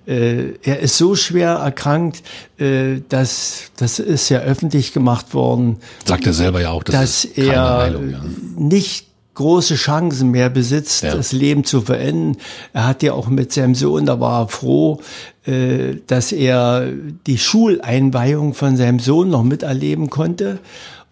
Äh, 0.07 0.53
er 0.63 0.79
ist 0.79 0.97
so 0.97 1.15
schwer 1.15 1.53
erkrankt, 1.55 2.23
äh, 2.57 3.01
dass 3.09 3.71
das 3.75 3.99
ist 3.99 4.29
ja 4.29 4.39
öffentlich 4.39 4.93
gemacht 4.93 5.33
worden. 5.33 5.77
Sagt 6.05 6.25
er 6.25 6.33
selber 6.33 6.61
ja 6.61 6.71
auch, 6.71 6.83
das 6.83 6.95
dass 6.95 7.25
er 7.25 7.77
Heilung, 7.77 8.11
ja. 8.11 8.21
nicht 8.57 9.07
große 9.37 9.75
Chancen 9.75 10.31
mehr 10.31 10.49
besitzt, 10.49 11.03
ja. 11.03 11.15
das 11.15 11.31
Leben 11.31 11.63
zu 11.63 11.81
verenden. 11.81 12.37
Er 12.73 12.87
hat 12.87 13.03
ja 13.03 13.13
auch 13.13 13.27
mit 13.27 13.53
seinem 13.53 13.75
Sohn, 13.75 14.07
da 14.07 14.19
war 14.19 14.43
er 14.43 14.47
froh, 14.47 14.99
äh, 15.45 15.97
dass 16.07 16.31
er 16.31 16.87
die 17.27 17.37
Schuleinweihung 17.37 18.55
von 18.55 18.75
seinem 18.77 18.99
Sohn 18.99 19.29
noch 19.29 19.43
miterleben 19.43 20.09
konnte. 20.09 20.57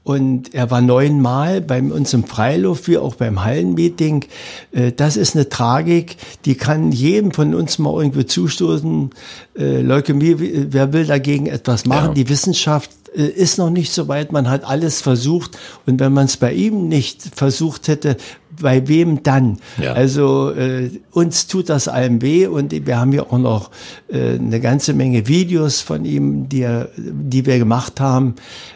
Und 0.06 0.54
er 0.54 0.70
war 0.70 0.82
neunmal 0.82 1.62
bei 1.62 1.82
uns 1.82 2.13
im 2.13 2.26
Freiluft, 2.26 2.88
wie 2.88 3.00
auch 3.00 3.15
beim 3.15 3.44
Hallenmeeting. 3.44 4.26
Äh, 4.72 4.91
das 4.91 5.18
ist 5.18 5.36
eine 5.36 5.50
Tragik, 5.50 6.18
die 6.46 6.54
kann 6.54 6.91
jedem 6.91 7.32
von 7.32 7.56
uns 7.56 7.80
mal 7.80 7.91
irgendwie 8.04 8.28
zustoßen. 8.28 9.10
Äh, 9.58 9.82
Leukämie, 9.82 10.36
wer 10.70 10.94
will 10.94 11.08
dagegen 11.08 11.48
etwas 11.48 11.86
machen? 11.88 12.10
Ja. 12.10 12.13
Die 12.13 12.30
Wissenschaft 12.30 12.91
äh, 13.15 13.24
ist 13.24 13.58
noch 13.58 13.72
nicht 13.72 13.91
so 13.91 14.08
weit. 14.08 14.32
Man 14.32 14.48
hat 14.48 14.63
alles 14.63 15.02
versucht. 15.02 15.58
Und 15.88 16.00
wenn 16.00 16.13
man 16.13 16.26
es 16.26 16.38
bei 16.38 16.54
ihm 16.54 16.88
nicht 16.88 17.24
versucht 17.36 17.88
hätte, 17.88 18.15
bei 18.62 18.88
wem 18.88 19.24
dann? 19.24 19.58
Ja. 19.82 19.94
Also 19.94 20.52
äh, 20.52 20.89
uns 21.12 21.48
tut 21.48 21.70
das 21.70 21.88
allem 21.88 22.22
weh 22.22 22.48
und 22.48 22.72
wir 22.72 23.00
haben 23.00 23.13
ja 23.13 23.24
auch 23.24 23.38
noch 23.38 23.72
äh, 24.08 24.36
eine 24.36 24.60
ganze 24.60 24.94
Menge 24.94 25.28
Videos 25.28 25.82
von 25.82 26.06
ihm, 26.06 26.50
die, 26.50 26.62
er, 26.62 26.89
die 26.98 27.46
wir 27.46 27.58
gemacht 27.60 28.00
haben. 28.00 28.36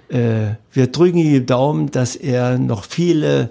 Äh, 0.09 0.55
wir 0.71 0.87
drücken 0.87 1.17
die 1.17 1.45
Daumen, 1.45 1.91
dass 1.91 2.15
er 2.15 2.57
noch 2.57 2.83
viele 2.83 3.49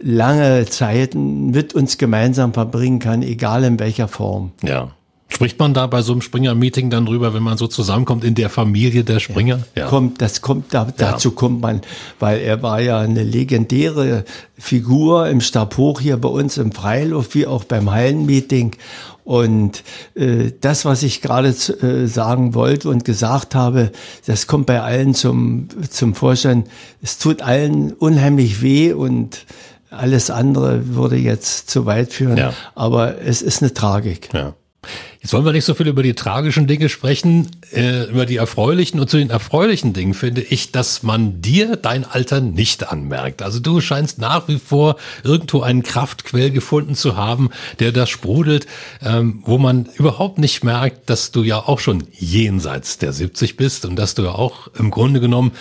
lange 0.00 0.66
Zeiten 0.66 1.50
mit 1.50 1.74
uns 1.74 1.98
gemeinsam 1.98 2.52
verbringen 2.52 2.98
kann, 2.98 3.22
egal 3.22 3.64
in 3.64 3.78
welcher 3.78 4.08
Form. 4.08 4.52
Ja. 4.62 4.92
Spricht 5.30 5.58
man 5.58 5.74
da 5.74 5.86
bei 5.86 6.00
so 6.00 6.12
einem 6.12 6.22
Springer-Meeting 6.22 6.88
dann 6.88 7.04
drüber, 7.04 7.34
wenn 7.34 7.42
man 7.42 7.58
so 7.58 7.66
zusammenkommt 7.66 8.24
in 8.24 8.34
der 8.34 8.48
Familie 8.48 9.04
der 9.04 9.20
Springer? 9.20 9.58
Ja. 9.74 9.82
ja. 9.82 9.88
Kommt, 9.88 10.22
das 10.22 10.40
kommt, 10.40 10.72
da, 10.72 10.88
dazu 10.96 11.32
kommt 11.32 11.60
man, 11.60 11.82
weil 12.18 12.40
er 12.40 12.62
war 12.62 12.80
ja 12.80 12.98
eine 12.98 13.22
legendäre 13.22 14.24
Figur 14.56 15.28
im 15.28 15.42
Stab 15.42 15.76
hoch 15.76 16.00
hier 16.00 16.16
bei 16.16 16.30
uns 16.30 16.56
im 16.56 16.72
Freiluft, 16.72 17.34
wie 17.34 17.46
auch 17.46 17.64
beim 17.64 17.90
Hallenmeeting. 17.90 18.74
Und 19.22 19.84
äh, 20.14 20.52
das, 20.62 20.86
was 20.86 21.02
ich 21.02 21.20
gerade 21.20 21.48
äh, 21.48 22.06
sagen 22.06 22.54
wollte 22.54 22.88
und 22.88 23.04
gesagt 23.04 23.54
habe, 23.54 23.92
das 24.24 24.46
kommt 24.46 24.64
bei 24.64 24.80
allen 24.80 25.12
zum, 25.12 25.68
zum 25.90 26.14
Vorschein. 26.14 26.64
Es 27.02 27.18
tut 27.18 27.42
allen 27.42 27.92
unheimlich 27.92 28.62
weh 28.62 28.94
und 28.94 29.44
alles 29.90 30.30
andere 30.30 30.94
würde 30.94 31.16
jetzt 31.16 31.68
zu 31.68 31.84
weit 31.84 32.14
führen. 32.14 32.38
Ja. 32.38 32.54
Aber 32.74 33.20
es 33.20 33.42
ist 33.42 33.62
eine 33.62 33.74
Tragik. 33.74 34.30
Ja. 34.32 34.54
Wollen 35.32 35.44
wir 35.44 35.52
nicht 35.52 35.64
so 35.64 35.74
viel 35.74 35.88
über 35.88 36.02
die 36.02 36.14
tragischen 36.14 36.66
Dinge 36.66 36.88
sprechen, 36.88 37.50
äh, 37.72 38.04
über 38.04 38.24
die 38.24 38.36
erfreulichen. 38.36 39.00
Und 39.00 39.10
zu 39.10 39.18
den 39.18 39.30
erfreulichen 39.30 39.92
Dingen 39.92 40.14
finde 40.14 40.40
ich, 40.40 40.72
dass 40.72 41.02
man 41.02 41.42
dir 41.42 41.76
dein 41.76 42.04
Alter 42.04 42.40
nicht 42.40 42.90
anmerkt. 42.90 43.42
Also 43.42 43.60
du 43.60 43.80
scheinst 43.80 44.18
nach 44.18 44.48
wie 44.48 44.58
vor 44.58 44.96
irgendwo 45.24 45.60
einen 45.60 45.82
Kraftquell 45.82 46.50
gefunden 46.50 46.94
zu 46.94 47.16
haben, 47.16 47.50
der 47.78 47.92
da 47.92 48.06
sprudelt, 48.06 48.66
ähm, 49.02 49.42
wo 49.44 49.58
man 49.58 49.88
überhaupt 49.96 50.38
nicht 50.38 50.64
merkt, 50.64 51.10
dass 51.10 51.30
du 51.30 51.42
ja 51.42 51.58
auch 51.58 51.80
schon 51.80 52.04
jenseits 52.12 52.98
der 52.98 53.12
70 53.12 53.56
bist 53.56 53.84
und 53.84 53.96
dass 53.96 54.14
du 54.14 54.22
ja 54.22 54.32
auch 54.32 54.68
im 54.78 54.90
Grunde 54.90 55.20
genommen 55.20 55.52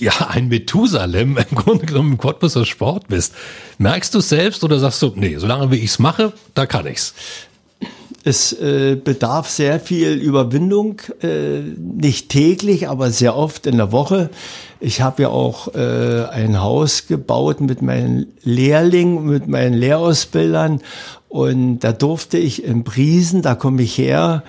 ja, 0.00 0.12
ein 0.28 0.48
Methusalem 0.48 1.36
im 1.36 1.56
Grunde 1.56 1.86
genommen 1.86 2.12
im 2.12 2.18
Cottbuser 2.18 2.64
Sport 2.64 3.08
bist. 3.08 3.34
Merkst 3.78 4.14
du 4.14 4.18
es 4.18 4.28
selbst 4.28 4.64
oder 4.64 4.78
sagst 4.78 5.02
du, 5.02 5.12
nee, 5.14 5.36
solange 5.38 5.70
wie 5.70 5.76
ich 5.76 5.90
es 5.90 5.98
mache, 5.98 6.32
da 6.54 6.66
kann 6.66 6.86
ich's? 6.86 7.14
Es 8.28 8.52
äh, 8.52 8.94
bedarf 9.02 9.48
sehr 9.48 9.80
viel 9.80 10.12
Überwindung, 10.12 11.00
äh, 11.22 11.60
nicht 11.60 12.28
täglich, 12.28 12.86
aber 12.86 13.10
sehr 13.10 13.34
oft 13.34 13.66
in 13.66 13.78
der 13.78 13.90
Woche. 13.90 14.28
Ich 14.80 15.00
habe 15.00 15.22
ja 15.22 15.28
auch 15.28 15.74
äh, 15.74 16.24
ein 16.30 16.60
Haus 16.62 17.06
gebaut 17.08 17.60
mit 17.60 17.82
meinen 17.82 18.26
Lehrlingen, 18.42 19.26
mit 19.26 19.48
meinen 19.48 19.74
Lehrausbildern 19.74 20.80
und 21.28 21.80
da 21.80 21.92
durfte 21.92 22.38
ich 22.38 22.64
in 22.64 22.84
Briesen, 22.84 23.42
da 23.42 23.54
komme 23.54 23.82
ich 23.82 23.98
her, 23.98 24.44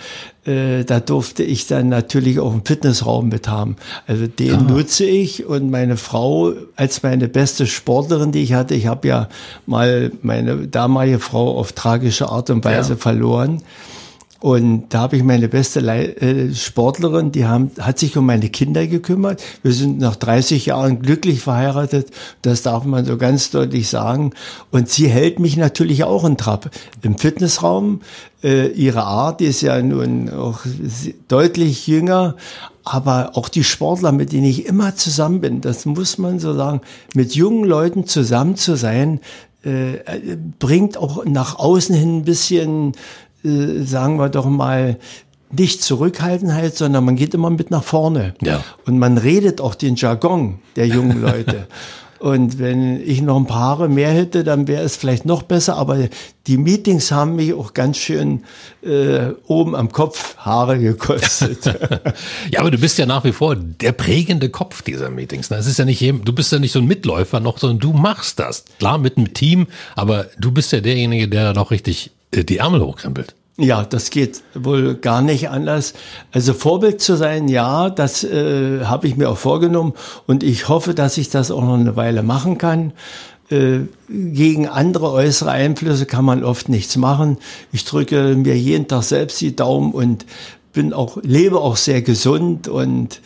äh, 0.45 0.85
da 0.85 1.01
durfte 1.01 1.43
ich 1.43 1.67
dann 1.67 1.89
natürlich 1.89 2.39
auch 2.39 2.53
einen 2.53 2.63
Fitnessraum 2.63 3.27
mit 3.27 3.49
haben. 3.49 3.75
Also 4.07 4.27
den 4.27 4.55
ah. 4.55 4.61
nutze 4.61 5.03
ich 5.03 5.45
und 5.45 5.71
meine 5.71 5.97
Frau 5.97 6.53
als 6.77 7.03
meine 7.03 7.27
beste 7.27 7.67
Sportlerin, 7.67 8.31
die 8.31 8.43
ich 8.43 8.53
hatte, 8.53 8.75
ich 8.75 8.87
habe 8.87 9.07
ja 9.09 9.29
mal 9.65 10.11
meine 10.21 10.67
damalige 10.67 11.19
Frau 11.19 11.57
auf 11.57 11.73
tragische 11.73 12.29
Art 12.29 12.49
und 12.49 12.63
Weise 12.63 12.93
ja. 12.93 12.97
verloren. 12.97 13.61
Und 14.41 14.93
da 14.93 14.99
habe 14.99 15.17
ich 15.17 15.23
meine 15.23 15.49
beste 15.49 15.81
Le 15.81 16.15
äh, 16.21 16.53
Sportlerin, 16.53 17.33
die 17.33 17.45
haben, 17.45 17.71
hat 17.79 17.99
sich 17.99 18.15
um 18.15 18.25
meine 18.25 18.49
Kinder 18.49 18.87
gekümmert. 18.87 19.43
Wir 19.63 19.73
sind 19.73 19.99
nach 19.99 20.15
30 20.15 20.67
Jahren 20.67 21.01
glücklich 21.01 21.41
verheiratet. 21.41 22.11
Das 22.41 22.61
darf 22.61 22.85
man 22.85 23.03
so 23.03 23.17
ganz 23.17 23.51
deutlich 23.51 23.89
sagen. 23.89 24.31
Und 24.71 24.87
sie 24.87 25.09
hält 25.09 25.39
mich 25.39 25.57
natürlich 25.57 26.05
auch 26.05 26.23
in 26.23 26.37
Trab. 26.37 26.71
Im 27.01 27.17
Fitnessraum, 27.17 27.99
äh, 28.41 28.67
ihre 28.67 29.03
Art 29.03 29.41
ist 29.41 29.59
ja 29.59 29.81
nun 29.81 30.29
auch 30.29 30.61
deutlich 31.27 31.87
jünger. 31.87 32.37
Aber 32.85 33.31
auch 33.35 33.49
die 33.49 33.65
Sportler, 33.65 34.13
mit 34.13 34.31
denen 34.31 34.45
ich 34.45 34.65
immer 34.65 34.95
zusammen 34.95 35.41
bin, 35.41 35.59
das 35.59 35.85
muss 35.85 36.17
man 36.17 36.39
so 36.39 36.53
sagen, 36.53 36.79
mit 37.13 37.35
jungen 37.35 37.65
Leuten 37.65 38.07
zusammen 38.07 38.55
zu 38.55 38.75
sein, 38.75 39.19
äh, 39.63 39.97
bringt 40.59 40.95
auch 40.95 41.25
nach 41.25 41.59
außen 41.59 41.93
hin 41.93 42.19
ein 42.19 42.23
bisschen 42.23 42.93
äh, 43.43 43.83
sagen 43.83 44.17
wir 44.17 44.29
doch 44.29 44.45
mal, 44.45 44.97
nicht 45.51 45.81
Zurückhaltenheit, 45.81 46.75
sondern 46.75 47.05
man 47.05 47.15
geht 47.15 47.33
immer 47.33 47.49
mit 47.49 47.71
nach 47.71 47.83
vorne. 47.83 48.35
Ja. 48.41 48.63
Und 48.85 48.99
man 48.99 49.17
redet 49.17 49.61
auch 49.61 49.75
den 49.75 49.95
Jargon 49.95 50.59
der 50.75 50.87
jungen 50.87 51.21
Leute. 51.21 51.67
Und 52.19 52.59
wenn 52.59 52.99
ich 53.01 53.21
noch 53.21 53.37
ein 53.37 53.45
paar 53.45 53.61
Haare 53.61 53.87
mehr 53.87 54.11
hätte, 54.11 54.43
dann 54.43 54.67
wäre 54.67 54.83
es 54.83 54.97
vielleicht 54.97 55.25
noch 55.25 55.41
besser. 55.41 55.77
Aber 55.77 56.09
die 56.47 56.57
Meetings 56.57 57.13
haben 57.13 57.37
mich 57.37 57.53
auch 57.53 57.73
ganz 57.73 57.97
schön 57.97 58.43
äh, 58.81 59.29
oben 59.47 59.73
am 59.73 59.89
Kopf 59.93 60.35
Haare 60.35 60.79
gekostet. 60.79 61.65
ja, 62.51 62.59
aber 62.59 62.71
du 62.71 62.77
bist 62.77 62.97
ja 62.97 63.05
nach 63.05 63.23
wie 63.23 63.31
vor 63.31 63.55
der 63.55 63.93
prägende 63.93 64.49
Kopf 64.49 64.81
dieser 64.81 65.09
Meetings. 65.09 65.49
Es 65.49 65.65
ist 65.65 65.79
ja 65.79 65.85
nicht, 65.85 66.01
du 66.01 66.33
bist 66.33 66.51
ja 66.51 66.59
nicht 66.59 66.73
so 66.73 66.79
ein 66.79 66.87
Mitläufer 66.87 67.39
noch, 67.39 67.57
sondern 67.57 67.79
du 67.79 67.93
machst 67.93 68.39
das. 68.39 68.65
Klar 68.79 68.97
mit 68.97 69.15
einem 69.15 69.33
Team, 69.33 69.67
aber 69.95 70.25
du 70.37 70.51
bist 70.51 70.73
ja 70.73 70.81
derjenige, 70.81 71.29
der 71.29 71.45
da 71.45 71.53
noch 71.53 71.71
richtig 71.71 72.11
die 72.33 72.57
Ärmel 72.57 72.81
hochkrempelt. 72.81 73.35
Ja, 73.57 73.83
das 73.83 74.09
geht 74.09 74.41
wohl 74.53 74.95
gar 74.95 75.21
nicht 75.21 75.49
anders. 75.49 75.93
Also 76.31 76.53
Vorbild 76.53 77.01
zu 77.01 77.17
sein, 77.17 77.49
ja, 77.49 77.89
das 77.89 78.23
äh, 78.23 78.85
habe 78.85 79.07
ich 79.07 79.17
mir 79.17 79.29
auch 79.29 79.37
vorgenommen 79.37 79.93
und 80.27 80.43
ich 80.43 80.69
hoffe, 80.69 80.93
dass 80.93 81.17
ich 81.17 81.29
das 81.29 81.51
auch 81.51 81.63
noch 81.63 81.73
eine 81.73 81.97
Weile 81.97 82.23
machen 82.23 82.57
kann. 82.57 82.93
Äh, 83.51 83.79
gegen 84.07 84.67
andere 84.67 85.11
äußere 85.11 85.51
Einflüsse 85.51 86.05
kann 86.05 86.23
man 86.23 86.45
oft 86.45 86.69
nichts 86.69 86.95
machen. 86.95 87.37
Ich 87.73 87.83
drücke 87.83 88.35
mir 88.35 88.57
jeden 88.57 88.87
Tag 88.87 89.03
selbst 89.03 89.41
die 89.41 89.55
Daumen 89.55 89.91
und 89.91 90.25
bin 90.71 90.93
auch 90.93 91.17
lebe 91.21 91.59
auch 91.59 91.75
sehr 91.75 92.01
gesund 92.01 92.69
und 92.69 93.21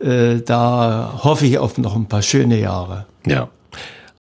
äh, 0.00 0.40
da 0.44 1.20
hoffe 1.22 1.46
ich 1.46 1.58
auf 1.58 1.78
noch 1.78 1.96
ein 1.96 2.06
paar 2.06 2.22
schöne 2.22 2.60
Jahre. 2.60 3.06
Ja. 3.24 3.48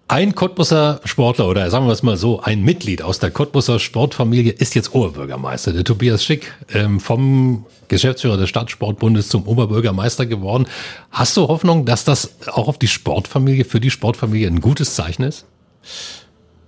Ein 0.09 0.35
Cottbusser 0.35 1.01
Sportler 1.03 1.49
oder 1.49 1.69
sagen 1.69 1.85
wir 1.85 1.91
es 1.91 2.01
mal 2.01 2.15
so, 2.15 2.39
ein 2.39 2.63
Mitglied 2.63 3.01
aus 3.01 3.19
der 3.19 3.29
Cottbusser 3.29 3.77
Sportfamilie 3.77 4.53
ist 4.53 4.73
jetzt 4.73 4.95
Oberbürgermeister. 4.95 5.73
Der 5.73 5.83
Tobias 5.83 6.23
Schick 6.23 6.53
ähm, 6.73 7.01
vom 7.01 7.65
Geschäftsführer 7.89 8.37
des 8.37 8.47
Stadtsportbundes 8.47 9.27
zum 9.27 9.45
Oberbürgermeister 9.45 10.25
geworden. 10.25 10.67
Hast 11.11 11.35
du 11.35 11.49
Hoffnung, 11.49 11.83
dass 11.83 12.05
das 12.05 12.37
auch 12.47 12.69
auf 12.69 12.77
die 12.77 12.87
Sportfamilie, 12.87 13.65
für 13.65 13.81
die 13.81 13.91
Sportfamilie 13.91 14.47
ein 14.47 14.61
gutes 14.61 14.95
Zeichen 14.95 15.23
ist? 15.23 15.45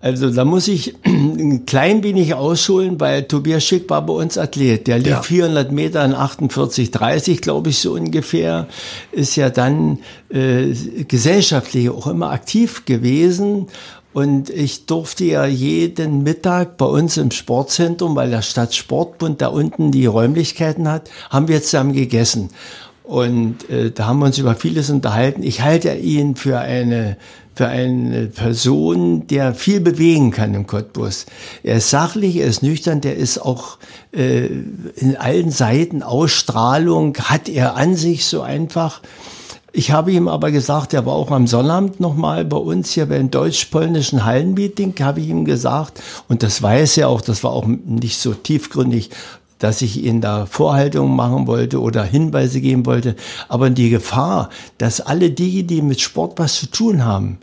Also 0.01 0.29
da 0.31 0.45
muss 0.45 0.67
ich 0.67 0.95
ein 1.05 1.65
klein 1.65 2.03
wenig 2.03 2.33
ausholen, 2.33 2.99
weil 2.99 3.23
Tobias 3.23 3.63
Schick 3.63 3.89
war 3.89 4.05
bei 4.05 4.13
uns 4.13 4.37
Athlet. 4.37 4.87
Der 4.87 4.97
lief 4.97 5.07
ja. 5.07 5.21
400 5.21 5.71
Meter 5.71 6.05
in 6.05 6.13
48,30, 6.13 7.41
glaube 7.41 7.69
ich, 7.69 7.79
so 7.79 7.93
ungefähr. 7.93 8.67
Ist 9.11 9.35
ja 9.35 9.49
dann 9.49 9.99
äh, 10.29 10.73
gesellschaftlich 11.07 11.89
auch 11.89 12.07
immer 12.07 12.31
aktiv 12.31 12.85
gewesen. 12.85 13.67
Und 14.11 14.49
ich 14.49 14.85
durfte 14.85 15.25
ja 15.25 15.45
jeden 15.45 16.23
Mittag 16.23 16.77
bei 16.77 16.85
uns 16.85 17.17
im 17.17 17.29
Sportzentrum, 17.31 18.15
weil 18.15 18.31
der 18.31 18.41
Stadtsportbund 18.41 19.41
da 19.41 19.47
unten 19.47 19.91
die 19.91 20.07
Räumlichkeiten 20.07 20.89
hat, 20.89 21.09
haben 21.29 21.47
wir 21.47 21.61
zusammen 21.61 21.93
gegessen. 21.93 22.49
Und 23.03 23.69
äh, 23.69 23.91
da 23.91 24.07
haben 24.07 24.19
wir 24.19 24.27
uns 24.27 24.37
über 24.37 24.55
vieles 24.55 24.89
unterhalten. 24.89 25.43
Ich 25.43 25.61
halte 25.61 25.93
ihn 25.93 26.35
für 26.35 26.59
eine 26.59 27.17
für 27.59 27.67
eine 27.67 28.27
Person, 28.27 29.27
der 29.27 29.53
viel 29.53 29.81
bewegen 29.81 30.31
kann 30.31 30.53
im 30.53 30.65
Cottbus. 30.65 31.25
Er 31.61 31.75
ist 31.75 31.89
sachlich, 31.89 32.37
er 32.37 32.47
ist 32.47 32.63
nüchtern, 32.63 33.01
der 33.01 33.17
ist 33.17 33.37
auch 33.37 33.79
äh, 34.13 34.45
in 34.95 35.17
allen 35.17 35.51
Seiten 35.51 36.01
Ausstrahlung, 36.01 37.17
hat 37.17 37.49
er 37.49 37.75
an 37.75 37.97
sich 37.97 38.27
so 38.27 38.43
einfach. 38.43 39.01
Ich 39.73 39.91
habe 39.91 40.13
ihm 40.13 40.29
aber 40.29 40.51
gesagt, 40.51 40.93
er 40.93 41.05
war 41.05 41.15
auch 41.15 41.31
am 41.31 41.47
Sonnabend 41.47 41.99
nochmal 41.99 42.45
bei 42.45 42.55
uns 42.55 42.91
hier 42.91 43.07
beim 43.07 43.29
deutsch-polnischen 43.29 44.23
Hallenmeeting, 44.23 44.95
habe 45.01 45.19
ich 45.19 45.27
ihm 45.27 45.43
gesagt, 45.43 46.01
und 46.29 46.43
das 46.43 46.61
weiß 46.61 46.95
er 46.99 47.09
auch, 47.09 47.19
das 47.19 47.43
war 47.43 47.51
auch 47.51 47.67
nicht 47.67 48.19
so 48.19 48.33
tiefgründig, 48.33 49.09
dass 49.59 49.81
ich 49.81 50.03
ihnen 50.03 50.21
da 50.21 50.45
Vorhaltungen 50.45 51.15
machen 51.15 51.45
wollte 51.45 51.79
oder 51.79 52.03
Hinweise 52.03 52.61
geben 52.61 52.85
wollte. 52.85 53.15
Aber 53.47 53.69
die 53.69 53.89
Gefahr, 53.89 54.49
dass 54.77 55.01
alle 55.01 55.29
die, 55.29 55.63
die 55.63 55.81
mit 55.81 56.01
Sport 56.01 56.39
was 56.39 56.59
zu 56.59 56.65
tun 56.67 57.05
haben, 57.05 57.39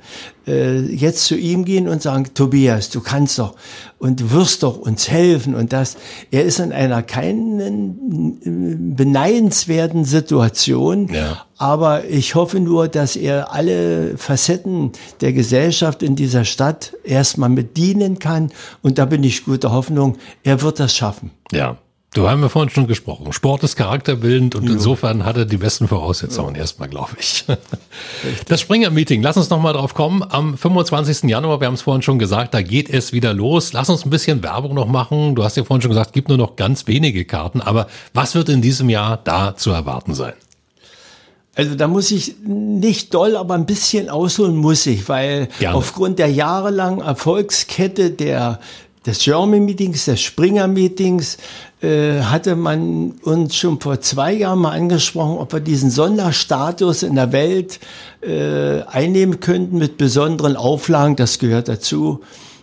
äh, 0.46 0.78
jetzt 0.78 1.24
zu 1.24 1.36
ihm 1.36 1.64
gehen 1.64 1.88
und 1.88 2.02
sagen, 2.02 2.26
Tobias, 2.34 2.90
du 2.90 3.00
kannst 3.00 3.38
doch 3.38 3.54
und 3.98 4.20
du 4.20 4.30
wirst 4.30 4.62
doch 4.62 4.78
uns 4.78 5.08
helfen 5.08 5.54
und 5.54 5.72
das. 5.72 5.96
Er 6.30 6.44
ist 6.44 6.58
in 6.58 6.72
einer 6.72 7.02
keinen 7.02 8.40
äh, 8.42 8.94
beneidenswerten 8.94 10.04
Situation, 10.04 11.08
ja. 11.12 11.44
aber 11.58 12.04
ich 12.04 12.34
hoffe 12.34 12.60
nur, 12.60 12.88
dass 12.88 13.16
er 13.16 13.52
alle 13.52 14.16
Facetten 14.16 14.92
der 15.20 15.32
Gesellschaft 15.32 16.02
in 16.02 16.16
dieser 16.16 16.44
Stadt 16.44 16.92
erstmal 17.04 17.48
mit 17.48 17.76
dienen 17.76 18.18
kann 18.18 18.52
und 18.82 18.98
da 18.98 19.04
bin 19.04 19.24
ich 19.24 19.44
guter 19.44 19.72
Hoffnung, 19.72 20.16
er 20.44 20.62
wird 20.62 20.80
das 20.80 20.94
schaffen. 20.94 21.30
Ja. 21.52 21.76
Du 22.16 22.30
haben 22.30 22.40
wir 22.40 22.48
vorhin 22.48 22.70
schon 22.70 22.86
gesprochen. 22.86 23.30
Sport 23.34 23.62
ist 23.62 23.76
charakterbildend 23.76 24.54
und 24.54 24.64
jo. 24.64 24.72
insofern 24.72 25.26
hat 25.26 25.36
er 25.36 25.44
die 25.44 25.58
besten 25.58 25.86
Voraussetzungen 25.86 26.54
jo. 26.54 26.60
erstmal, 26.62 26.88
glaube 26.88 27.10
ich. 27.20 27.44
Das 28.48 28.62
Springer-Meeting, 28.62 29.22
lass 29.22 29.36
uns 29.36 29.50
nochmal 29.50 29.74
drauf 29.74 29.92
kommen. 29.92 30.22
Am 30.26 30.56
25. 30.56 31.28
Januar, 31.28 31.60
wir 31.60 31.66
haben 31.66 31.74
es 31.74 31.82
vorhin 31.82 32.00
schon 32.00 32.18
gesagt, 32.18 32.54
da 32.54 32.62
geht 32.62 32.88
es 32.88 33.12
wieder 33.12 33.34
los. 33.34 33.74
Lass 33.74 33.90
uns 33.90 34.06
ein 34.06 34.10
bisschen 34.10 34.42
Werbung 34.42 34.72
noch 34.72 34.86
machen. 34.86 35.34
Du 35.34 35.44
hast 35.44 35.58
ja 35.58 35.64
vorhin 35.64 35.82
schon 35.82 35.90
gesagt, 35.90 36.14
gibt 36.14 36.28
nur 36.28 36.38
noch 36.38 36.56
ganz 36.56 36.86
wenige 36.86 37.26
Karten. 37.26 37.60
Aber 37.60 37.86
was 38.14 38.34
wird 38.34 38.48
in 38.48 38.62
diesem 38.62 38.88
Jahr 38.88 39.18
da 39.22 39.54
zu 39.54 39.70
erwarten 39.70 40.14
sein? 40.14 40.32
Also 41.54 41.74
da 41.74 41.88
muss 41.88 42.10
ich 42.10 42.36
nicht 42.44 43.14
doll, 43.14 43.36
aber 43.36 43.54
ein 43.54 43.64
bisschen 43.66 44.08
ausholen 44.10 44.56
muss 44.56 44.86
ich, 44.86 45.08
weil 45.08 45.48
Gerne. 45.58 45.76
aufgrund 45.76 46.18
der 46.18 46.30
jahrelangen 46.30 47.00
Erfolgskette 47.00 48.10
der 48.10 48.60
des 49.06 49.20
German 49.20 49.64
Meetings, 49.64 50.04
des 50.04 50.20
Springer 50.20 50.66
Meetings, 50.66 51.38
äh, 51.80 52.20
hatte 52.20 52.56
man 52.56 53.12
uns 53.22 53.56
schon 53.56 53.80
vor 53.80 54.00
zwei 54.00 54.32
Jahren 54.32 54.58
mal 54.58 54.72
angesprochen, 54.72 55.38
ob 55.38 55.52
wir 55.52 55.60
diesen 55.60 55.90
Sonderstatus 55.90 57.02
in 57.02 57.14
der 57.14 57.32
Welt 57.32 57.78
äh, 58.20 58.82
einnehmen 58.82 59.40
könnten 59.40 59.78
mit 59.78 59.96
besonderen 59.96 60.56
Auflagen. 60.56 61.16
Das 61.16 61.38
gehört 61.38 61.68
dazu. 61.68 62.20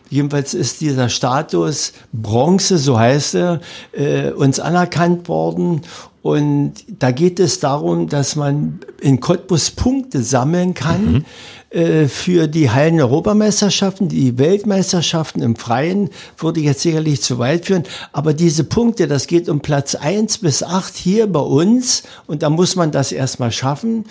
Jedenfalls 0.09 0.53
ist 0.53 0.81
dieser 0.81 1.09
Status 1.09 1.93
Bronze, 2.11 2.77
so 2.77 2.99
heißt 2.99 3.35
er, 3.35 3.61
äh, 3.93 4.31
uns 4.31 4.59
anerkannt 4.59 5.27
worden. 5.27 5.81
Und 6.21 6.73
da 6.87 7.11
geht 7.11 7.39
es 7.39 7.59
darum, 7.59 8.07
dass 8.07 8.35
man 8.35 8.79
in 9.01 9.19
Cottbus 9.19 9.71
Punkte 9.71 10.21
sammeln 10.21 10.73
kann. 10.73 11.11
Mhm 11.11 11.25
äh, 11.73 12.07
für 12.07 12.47
die 12.47 12.69
Hallen-Europameisterschaften, 12.69 14.07
die 14.07 14.37
Weltmeisterschaften 14.37 15.41
im 15.41 15.55
Freien 15.55 16.09
würde 16.37 16.61
jetzt 16.61 16.81
sicherlich 16.81 17.23
zu 17.23 17.39
weit 17.39 17.65
führen. 17.65 17.83
Aber 18.11 18.33
diese 18.33 18.63
Punkte, 18.63 19.07
das 19.07 19.25
geht 19.25 19.49
um 19.49 19.59
Platz 19.59 19.95
eins 19.95 20.37
bis 20.37 20.61
acht 20.61 20.95
hier 20.95 21.25
bei 21.25 21.39
uns 21.39 22.03
und 22.27 22.43
da 22.43 22.51
muss 22.51 22.75
man 22.75 22.91
das 22.91 23.11
erstmal 23.11 23.51
schaffen 23.51 24.05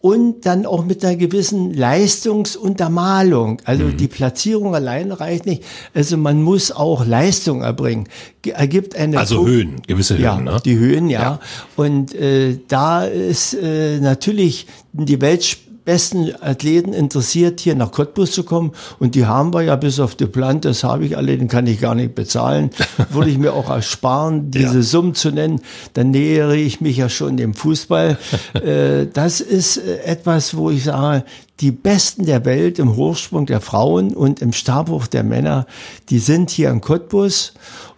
und 0.00 0.46
dann 0.46 0.66
auch 0.66 0.84
mit 0.84 1.04
einer 1.04 1.16
gewissen 1.16 1.72
Leistungsuntermalung. 1.72 3.62
Also 3.64 3.84
mhm. 3.84 3.96
die 3.96 4.08
Platzierung 4.08 4.74
allein 4.74 5.10
reicht 5.10 5.46
nicht. 5.46 5.64
Also 5.94 6.16
man 6.16 6.42
muss 6.42 6.70
auch 6.70 7.06
Leistung 7.06 7.62
erbringen. 7.62 8.08
Ergibt 8.44 8.94
eine 8.94 9.18
also 9.18 9.38
Pro 9.38 9.46
Höhen, 9.46 9.82
gewisse 9.86 10.14
Höhen. 10.14 10.22
Ja, 10.22 10.38
ne? 10.38 10.60
die 10.64 10.76
Höhen, 10.76 11.08
ja. 11.08 11.22
ja. 11.22 11.40
Und 11.74 12.14
äh, 12.14 12.58
da 12.68 13.04
ist 13.04 13.54
äh, 13.54 13.98
natürlich 13.98 14.66
die 14.92 15.20
Welt 15.20 15.58
besten 15.86 16.32
Athleten 16.42 16.92
interessiert, 16.92 17.60
hier 17.60 17.76
nach 17.76 17.92
Cottbus 17.92 18.32
zu 18.32 18.42
kommen. 18.44 18.72
Und 18.98 19.14
die 19.14 19.24
haben 19.24 19.54
wir 19.54 19.62
ja 19.62 19.76
bis 19.76 19.98
auf 20.00 20.16
die 20.16 20.26
Plant, 20.26 20.66
das 20.66 20.84
habe 20.84 21.06
ich 21.06 21.16
alle, 21.16 21.38
den 21.38 21.48
kann 21.48 21.66
ich 21.66 21.80
gar 21.80 21.94
nicht 21.94 22.14
bezahlen. 22.14 22.70
Würde 23.10 23.30
ich 23.30 23.38
mir 23.38 23.54
auch 23.54 23.70
ersparen, 23.70 24.50
diese 24.50 24.76
ja. 24.76 24.82
Summen 24.82 25.14
zu 25.14 25.30
nennen. 25.30 25.62
Dann 25.94 26.10
nähere 26.10 26.56
ich 26.56 26.82
mich 26.82 26.98
ja 26.98 27.08
schon 27.08 27.38
dem 27.38 27.54
Fußball. 27.54 28.18
Äh, 28.56 29.06
das 29.12 29.40
ist 29.40 29.76
äh, 29.76 29.98
etwas, 30.02 30.56
wo 30.56 30.70
ich 30.70 30.84
sage, 30.84 31.24
die 31.60 31.70
Besten 31.70 32.26
der 32.26 32.44
Welt 32.44 32.78
im 32.78 32.96
Hochsprung 32.96 33.46
der 33.46 33.60
Frauen 33.60 34.14
und 34.14 34.40
im 34.40 34.52
Stabhoch 34.52 35.06
der 35.06 35.24
Männer, 35.24 35.66
die 36.10 36.18
sind 36.18 36.50
hier 36.50 36.70
in 36.70 36.80
Cottbus. 36.80 37.52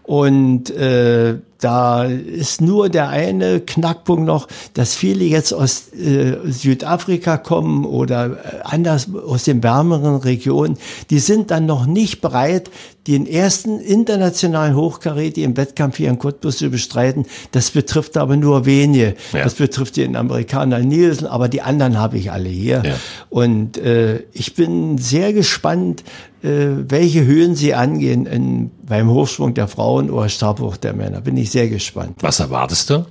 Und 0.08 0.70
äh, 0.70 1.34
da 1.58 2.04
ist 2.04 2.62
nur 2.62 2.88
der 2.88 3.10
eine 3.10 3.60
Knackpunkt 3.60 4.24
noch, 4.24 4.48
dass 4.72 4.94
viele 4.94 5.26
jetzt 5.26 5.52
aus 5.52 5.92
äh, 5.92 6.36
Südafrika 6.46 7.36
kommen 7.36 7.84
oder 7.84 8.26
äh, 8.26 8.60
anders 8.62 9.08
aus 9.12 9.44
den 9.44 9.62
wärmeren 9.62 10.16
Regionen. 10.16 10.78
Die 11.10 11.18
sind 11.18 11.50
dann 11.50 11.66
noch 11.66 11.84
nicht 11.84 12.22
bereit, 12.22 12.70
den 13.06 13.26
ersten 13.26 13.80
internationalen 13.80 14.76
Hochkaräter 14.76 15.42
im 15.42 15.58
Wettkampf 15.58 15.98
hier 15.98 16.08
in 16.08 16.18
Cottbus 16.18 16.56
zu 16.56 16.70
bestreiten. 16.70 17.26
Das 17.52 17.70
betrifft 17.72 18.16
aber 18.16 18.36
nur 18.36 18.64
wenige. 18.64 19.14
Ja. 19.34 19.44
Das 19.44 19.54
betrifft 19.54 19.98
den 19.98 20.16
Amerikaner 20.16 20.78
Nielsen, 20.78 21.26
aber 21.26 21.48
die 21.48 21.60
anderen 21.60 21.98
habe 21.98 22.16
ich 22.16 22.32
alle 22.32 22.48
hier. 22.48 22.82
Ja. 22.82 22.94
Und 23.28 23.76
äh, 23.76 24.24
ich 24.32 24.54
bin 24.54 24.96
sehr 24.96 25.34
gespannt, 25.34 26.02
welche 26.42 27.24
Höhen 27.24 27.54
sie 27.56 27.74
angehen 27.74 28.26
in, 28.26 28.70
beim 28.86 29.10
Hochsprung 29.10 29.54
der 29.54 29.68
Frauen 29.68 30.10
oder 30.10 30.28
Stabhoch 30.28 30.76
der 30.76 30.94
Männer. 30.94 31.20
Bin 31.20 31.36
ich 31.36 31.50
sehr 31.50 31.68
gespannt. 31.68 32.16
Was 32.20 32.40
erwartest 32.40 32.90
du? 32.90 33.06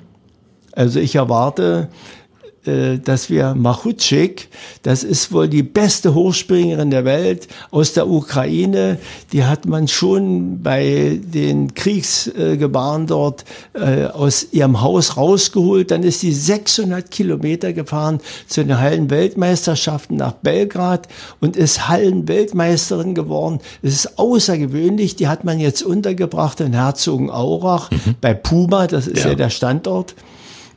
Also 0.72 1.00
ich 1.00 1.16
erwarte 1.16 1.90
äh, 1.90 2.27
dass 2.68 3.30
wir 3.30 3.56
Machutschik, 3.56 4.50
das 4.84 5.04
ist 5.04 5.32
wohl 5.32 5.48
die 5.48 5.64
beste 5.64 6.14
Hochspringerin 6.14 6.92
der 6.92 7.06
Welt 7.06 7.48
aus 7.72 7.94
der 7.94 8.08
Ukraine, 8.08 8.98
die 9.32 9.44
hat 9.44 9.66
man 9.66 9.88
schon 9.88 10.62
bei 10.62 11.20
den 11.24 11.74
Kriegsgebaren 11.74 13.08
dort 13.08 13.46
äh, 13.74 14.06
aus 14.06 14.48
ihrem 14.52 14.82
Haus 14.82 15.18
rausgeholt. 15.18 15.92
Dann 15.92 16.04
ist 16.04 16.22
sie 16.22 16.34
600 16.34 17.10
Kilometer 17.10 17.74
gefahren 17.74 18.20
zu 18.48 18.64
den 18.64 18.80
Hallenweltmeisterschaften 18.80 20.18
nach 20.18 20.34
Belgrad 20.34 21.08
und 21.40 21.56
ist 21.56 21.88
Hallenweltmeisterin 21.88 23.16
geworden. 23.16 23.60
Es 23.82 23.94
ist 23.94 24.20
außergewöhnlich, 24.20 25.16
die 25.16 25.28
hat 25.28 25.44
man 25.44 25.60
jetzt 25.60 25.84
untergebracht 25.84 26.60
in 26.60 26.74
Herzogenaurach 26.74 27.92
mhm. 27.92 28.16
bei 28.22 28.34
Puma, 28.34 28.88
das 28.88 29.08
ist 29.08 29.24
ja, 29.24 29.30
ja 29.30 29.36
der 29.36 29.50
Standort. 29.50 30.16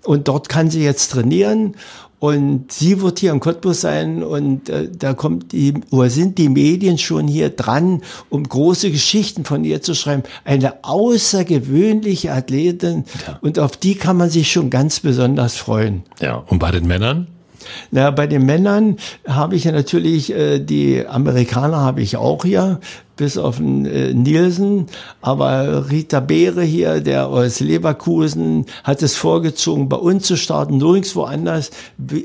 Und 0.04 0.28
dort 0.28 0.48
kann 0.48 0.70
sie 0.70 0.82
jetzt 0.82 1.12
trainieren. 1.12 1.76
Und 2.20 2.70
sie 2.70 3.00
wird 3.00 3.18
hier 3.18 3.32
in 3.32 3.40
Cottbus 3.40 3.80
sein 3.80 4.22
und 4.22 4.68
äh, 4.68 4.90
da 4.94 5.14
kommt 5.14 5.52
die, 5.52 5.72
oder 5.90 6.10
sind 6.10 6.36
die 6.36 6.50
Medien 6.50 6.98
schon 6.98 7.26
hier 7.26 7.48
dran, 7.48 8.02
um 8.28 8.46
große 8.46 8.90
Geschichten 8.90 9.46
von 9.46 9.64
ihr 9.64 9.80
zu 9.80 9.94
schreiben. 9.94 10.24
Eine 10.44 10.84
außergewöhnliche 10.84 12.30
Athletin 12.32 13.04
ja. 13.26 13.38
und 13.40 13.58
auf 13.58 13.78
die 13.78 13.94
kann 13.94 14.18
man 14.18 14.28
sich 14.28 14.52
schon 14.52 14.68
ganz 14.68 15.00
besonders 15.00 15.56
freuen. 15.56 16.02
Ja, 16.20 16.34
und 16.34 16.58
bei 16.58 16.70
den 16.70 16.86
Männern? 16.86 17.26
Na, 17.90 18.10
bei 18.10 18.26
den 18.26 18.44
Männern 18.44 18.96
habe 19.26 19.56
ich 19.56 19.64
ja 19.64 19.72
natürlich, 19.72 20.30
äh, 20.30 20.60
die 20.60 21.06
Amerikaner 21.06 21.78
habe 21.78 22.02
ich 22.02 22.18
auch 22.18 22.44
hier 22.44 22.80
bis 23.20 23.36
auf 23.36 23.58
den 23.58 23.84
äh, 23.84 24.14
Nielsen. 24.14 24.86
Aber 25.20 25.90
Rita 25.90 26.20
Beere 26.20 26.62
hier, 26.62 27.02
der 27.02 27.28
aus 27.28 27.60
Leverkusen, 27.60 28.64
hat 28.82 29.02
es 29.02 29.14
vorgezogen, 29.14 29.90
bei 29.90 29.98
uns 29.98 30.26
zu 30.26 30.36
starten, 30.36 30.78
nirgendwo 30.78 31.24
anders, 31.24 31.70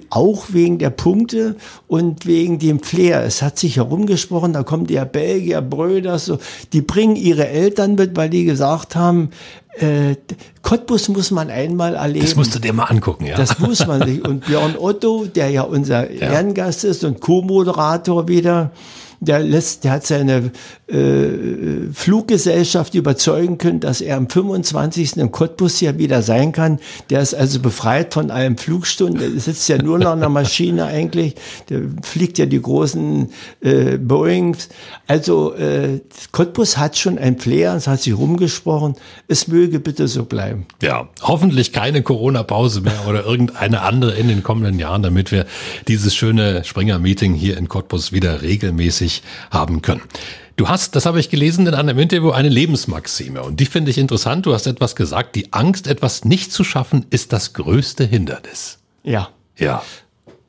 auch 0.10 0.45
wegen 0.53 0.79
der 0.79 0.91
Punkte 0.91 1.58
und 1.88 2.25
wegen 2.25 2.60
dem 2.60 2.79
Flair. 2.79 3.25
Es 3.25 3.41
hat 3.41 3.60
sich 3.60 3.75
herumgesprochen, 3.75 4.53
da 4.53 4.63
kommen 4.63 4.88
die 4.88 5.01
Belgier, 5.12 5.62
Bröder, 5.62 6.17
so, 6.17 6.38
die 6.71 6.81
bringen 6.81 7.17
ihre 7.17 7.49
Eltern 7.49 7.95
mit, 7.95 8.15
weil 8.15 8.29
die 8.29 8.45
gesagt 8.45 8.95
haben, 8.95 9.31
äh, 9.77 10.15
Cottbus 10.62 11.10
muss 11.10 11.29
man 11.29 11.49
einmal 11.49 11.95
erleben. 11.95 12.25
Das 12.25 12.38
musst 12.38 12.55
du 12.55 12.60
dir 12.60 12.71
mal 12.71 12.86
angucken, 12.86 13.25
ja. 13.25 13.36
Das 13.36 13.60
muss 13.60 13.86
man 13.86 14.08
sich. 14.08 14.25
Und 14.25 14.45
Björn 14.45 14.75
Otto, 14.79 15.25
der 15.25 15.49
ja 15.49 15.63
unser 15.63 16.10
ja. 16.10 16.31
Ehrengast 16.31 16.86
ist 16.86 17.03
und 17.03 17.19
Co-Moderator 17.19 18.29
wieder, 18.29 18.71
der, 19.25 19.39
lässt, 19.39 19.83
der 19.83 19.91
hat 19.91 20.05
seine 20.05 20.51
äh, 20.88 21.91
Fluggesellschaft 21.93 22.93
überzeugen 22.93 23.57
können, 23.57 23.79
dass 23.79 24.01
er 24.01 24.17
am 24.17 24.29
25. 24.29 25.17
in 25.17 25.31
Cottbus 25.31 25.81
ja 25.81 25.97
wieder 25.97 26.21
sein 26.21 26.51
kann. 26.51 26.79
Der 27.09 27.21
ist 27.21 27.33
also 27.33 27.59
befreit 27.59 28.13
von 28.13 28.31
allen 28.31 28.57
Flugstunden. 28.57 29.19
Der 29.19 29.41
sitzt 29.41 29.67
ja 29.67 29.81
nur 29.81 29.97
noch 29.97 30.13
in 30.13 30.19
der 30.19 30.29
Maschine 30.29 30.85
eigentlich. 30.85 31.35
Der 31.69 31.81
fliegt 32.03 32.38
ja 32.38 32.45
die 32.45 32.61
großen 32.61 33.29
äh, 33.61 33.97
Boeings. 33.97 34.69
Also 35.07 35.53
äh, 35.55 36.01
Cottbus 36.31 36.77
hat 36.77 36.97
schon 36.97 37.17
ein 37.17 37.39
Flair, 37.39 37.75
es 37.75 37.88
hat 37.88 38.01
sich 38.01 38.15
rumgesprochen. 38.15 38.95
Es 39.27 39.47
möge 39.47 39.79
bitte 39.79 40.07
so 40.07 40.25
bleiben. 40.25 40.65
Ja, 40.81 41.09
hoffentlich 41.21 41.73
keine 41.73 42.03
Corona-Pause 42.03 42.81
mehr 42.81 43.07
oder 43.07 43.25
irgendeine 43.25 43.81
andere 43.81 44.13
in 44.13 44.27
den 44.27 44.43
kommenden 44.43 44.79
Jahren, 44.79 45.01
damit 45.01 45.31
wir 45.31 45.45
dieses 45.88 46.15
schöne 46.15 46.63
Springer-Meeting 46.63 47.33
hier 47.33 47.57
in 47.57 47.69
Cottbus 47.69 48.11
wieder 48.11 48.41
regelmäßig 48.41 49.14
haben 49.51 49.82
können. 49.82 50.01
Du 50.56 50.69
hast, 50.69 50.95
das 50.95 51.06
habe 51.06 51.19
ich 51.19 51.30
gelesen 51.30 51.67
in 51.67 51.73
einem 51.73 51.99
Interview, 51.99 52.32
eine 52.32 52.47
Lebensmaxime. 52.47 53.43
Und 53.43 53.60
die 53.60 53.65
finde 53.65 53.91
ich 53.91 53.97
interessant. 53.97 54.45
Du 54.45 54.54
hast 54.54 54.67
etwas 54.67 54.95
gesagt, 54.95 55.36
die 55.36 55.51
Angst, 55.51 55.88
etwas 55.88 56.23
nicht 56.23 56.54
zu 56.54 56.63
schaffen, 56.63 57.06
ist 57.10 57.34
das 57.34 57.54
größte 57.54 58.06
Hindernis. 58.06 58.78
Ja. 59.04 59.30
Ja. 59.58 59.84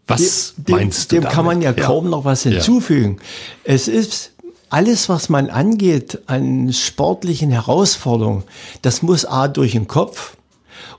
Was 0.06 0.54
dem, 0.56 0.76
meinst 0.76 1.10
du? 1.10 1.16
Dem 1.16 1.22
damit? 1.22 1.34
kann 1.34 1.44
man 1.44 1.60
ja, 1.62 1.72
ja, 1.72 1.84
kaum 1.84 2.08
noch 2.08 2.24
was 2.24 2.44
hinzufügen. 2.44 3.16
Ja. 3.18 3.74
Es 3.74 3.88
ist 3.88 4.32
alles, 4.68 5.08
was 5.08 5.28
man 5.28 5.50
angeht 5.50 6.20
an 6.26 6.72
sportlichen 6.72 7.50
Herausforderungen, 7.50 8.44
das 8.82 9.02
muss 9.02 9.24
A 9.24 9.48
durch 9.48 9.72
den 9.72 9.88
Kopf 9.88 10.36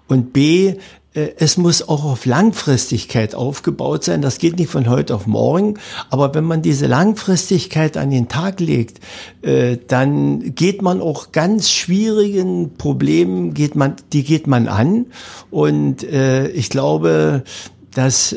und 0.07 0.33
B 0.33 0.75
es 1.37 1.57
muss 1.57 1.87
auch 1.87 2.03
auf 2.03 2.25
Langfristigkeit 2.25 3.33
aufgebaut 3.33 4.03
sein. 4.03 4.21
Das 4.21 4.37
geht 4.37 4.57
nicht 4.59 4.69
von 4.69 4.87
heute 4.89 5.15
auf 5.15 5.25
morgen. 5.25 5.79
Aber 6.09 6.35
wenn 6.35 6.43
man 6.43 6.61
diese 6.61 6.87
Langfristigkeit 6.87 7.97
an 7.97 8.11
den 8.11 8.27
Tag 8.27 8.59
legt, 8.59 8.99
äh, 9.41 9.77
dann 9.87 10.53
geht 10.55 10.81
man 10.81 11.01
auch 11.01 11.31
ganz 11.31 11.71
schwierigen 11.71 12.75
Problemen, 12.77 13.53
geht 13.53 13.75
man, 13.75 13.95
die 14.13 14.23
geht 14.23 14.47
man 14.47 14.67
an. 14.67 15.07
Und 15.49 16.03
äh, 16.03 16.49
ich 16.49 16.69
glaube, 16.69 17.43
dass 17.93 18.35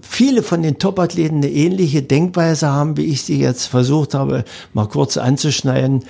viele 0.00 0.42
von 0.42 0.62
den 0.62 0.78
Topathleten 0.78 1.38
eine 1.38 1.50
ähnliche 1.50 2.02
Denkweise 2.02 2.68
haben, 2.68 2.96
wie 2.96 3.04
ich 3.04 3.20
sie 3.20 3.38
jetzt 3.38 3.66
versucht 3.66 4.14
habe, 4.14 4.44
mal 4.72 4.86
kurz 4.88 5.18
anzuschneiden. 5.18 6.04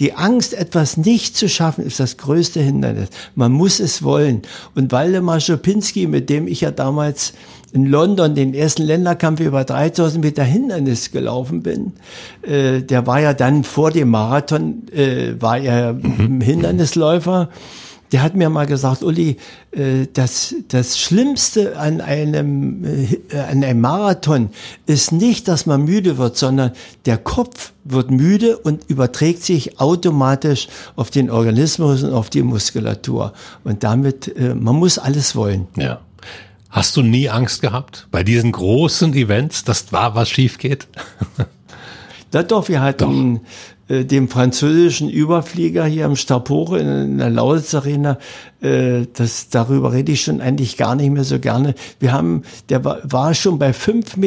Die 0.00 0.14
Angst, 0.14 0.54
etwas 0.54 0.96
nicht 0.96 1.36
zu 1.36 1.48
schaffen, 1.48 1.84
ist 1.84 2.00
das 2.00 2.16
größte 2.16 2.60
Hindernis. 2.60 3.10
Man 3.34 3.52
muss 3.52 3.80
es 3.80 4.02
wollen. 4.02 4.42
Und 4.74 4.92
Waldemar 4.92 5.40
Schopinski, 5.40 6.06
mit 6.06 6.30
dem 6.30 6.48
ich 6.48 6.62
ja 6.62 6.70
damals 6.70 7.34
in 7.72 7.84
London 7.84 8.34
den 8.34 8.54
ersten 8.54 8.82
Länderkampf 8.82 9.40
über 9.40 9.64
3000 9.64 10.24
Meter 10.24 10.42
Hindernis 10.42 11.12
gelaufen 11.12 11.62
bin, 11.62 11.92
äh, 12.42 12.80
der 12.80 13.06
war 13.06 13.20
ja 13.20 13.34
dann 13.34 13.62
vor 13.62 13.90
dem 13.90 14.08
Marathon, 14.08 14.88
äh, 14.90 15.34
war 15.38 15.58
er 15.58 15.92
mhm. 15.92 16.40
Hindernisläufer 16.40 17.50
der 18.12 18.22
hat 18.22 18.34
mir 18.34 18.50
mal 18.50 18.66
gesagt, 18.66 19.02
Uli, 19.02 19.36
äh, 19.72 20.06
das, 20.12 20.54
das 20.68 20.98
Schlimmste 20.98 21.78
an 21.78 22.00
einem, 22.00 22.84
äh, 22.84 23.38
an 23.38 23.62
einem 23.62 23.80
Marathon 23.80 24.50
ist 24.86 25.12
nicht, 25.12 25.48
dass 25.48 25.66
man 25.66 25.84
müde 25.84 26.18
wird, 26.18 26.36
sondern 26.36 26.72
der 27.06 27.18
Kopf 27.18 27.72
wird 27.84 28.10
müde 28.10 28.58
und 28.58 28.88
überträgt 28.88 29.44
sich 29.44 29.80
automatisch 29.80 30.68
auf 30.96 31.10
den 31.10 31.30
Organismus 31.30 32.02
und 32.02 32.12
auf 32.12 32.30
die 32.30 32.42
Muskulatur. 32.42 33.32
Und 33.64 33.84
damit, 33.84 34.34
äh, 34.36 34.54
man 34.54 34.76
muss 34.76 34.98
alles 34.98 35.36
wollen. 35.36 35.68
Ja. 35.76 36.00
Hast 36.68 36.96
du 36.96 37.02
nie 37.02 37.28
Angst 37.28 37.62
gehabt 37.62 38.06
bei 38.10 38.22
diesen 38.22 38.52
großen 38.52 39.12
Events, 39.14 39.64
dass 39.64 39.86
da 39.86 40.14
was 40.14 40.30
schief 40.30 40.58
geht? 40.58 40.86
Na 42.32 42.42
doch, 42.42 42.68
wir 42.68 42.80
hatten 42.80 43.40
äh, 43.88 44.04
dem 44.04 44.28
französischen 44.28 45.10
Überflieger 45.10 45.84
hier 45.84 46.06
am 46.06 46.14
Stabhoch 46.14 46.74
in 46.74 47.18
der 47.18 47.28
Lausitz 47.28 47.74
Arena, 47.74 48.18
äh, 48.60 49.06
das, 49.14 49.48
darüber 49.48 49.92
rede 49.92 50.12
ich 50.12 50.22
schon 50.22 50.40
eigentlich 50.40 50.76
gar 50.76 50.94
nicht 50.94 51.10
mehr 51.10 51.24
so 51.24 51.40
gerne. 51.40 51.74
Wir 51.98 52.12
haben, 52.12 52.42
der 52.68 52.84
war, 52.84 53.00
war 53.02 53.34
schon 53.34 53.58
bei 53.58 53.72
5,86 53.72 54.18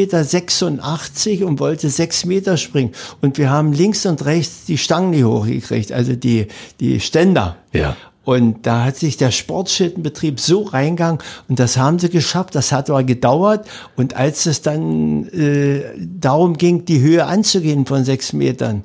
Meter 1.29 1.47
und 1.47 1.59
wollte 1.59 1.89
6 1.89 2.25
Meter 2.25 2.57
springen. 2.57 2.91
Und 3.21 3.37
wir 3.37 3.49
haben 3.49 3.71
links 3.71 4.05
und 4.05 4.25
rechts 4.25 4.65
die 4.65 4.77
Stangen 4.77 5.11
nicht 5.11 5.23
hochgekriegt, 5.23 5.93
also 5.93 6.13
die, 6.15 6.47
die 6.81 6.99
Ständer. 6.99 7.55
Ja. 7.71 7.95
Und 8.25 8.65
da 8.65 8.85
hat 8.85 8.95
sich 8.95 9.17
der 9.17 9.31
Sportschittenbetrieb 9.31 10.39
so 10.39 10.61
reingegangen 10.63 11.19
und 11.49 11.59
das 11.59 11.75
haben 11.77 11.99
sie 11.99 12.09
geschafft. 12.09 12.55
Das 12.55 12.71
hat 12.71 12.89
aber 12.89 13.03
gedauert. 13.03 13.67
Und 13.97 14.15
als 14.15 14.45
es 14.45 14.61
dann 14.61 15.27
äh, 15.27 15.83
darum 15.97 16.55
ging, 16.57 16.85
die 16.85 17.01
Höhe 17.01 17.25
anzugehen 17.25 17.85
von 17.85 18.05
sechs 18.05 18.31
Metern, 18.31 18.83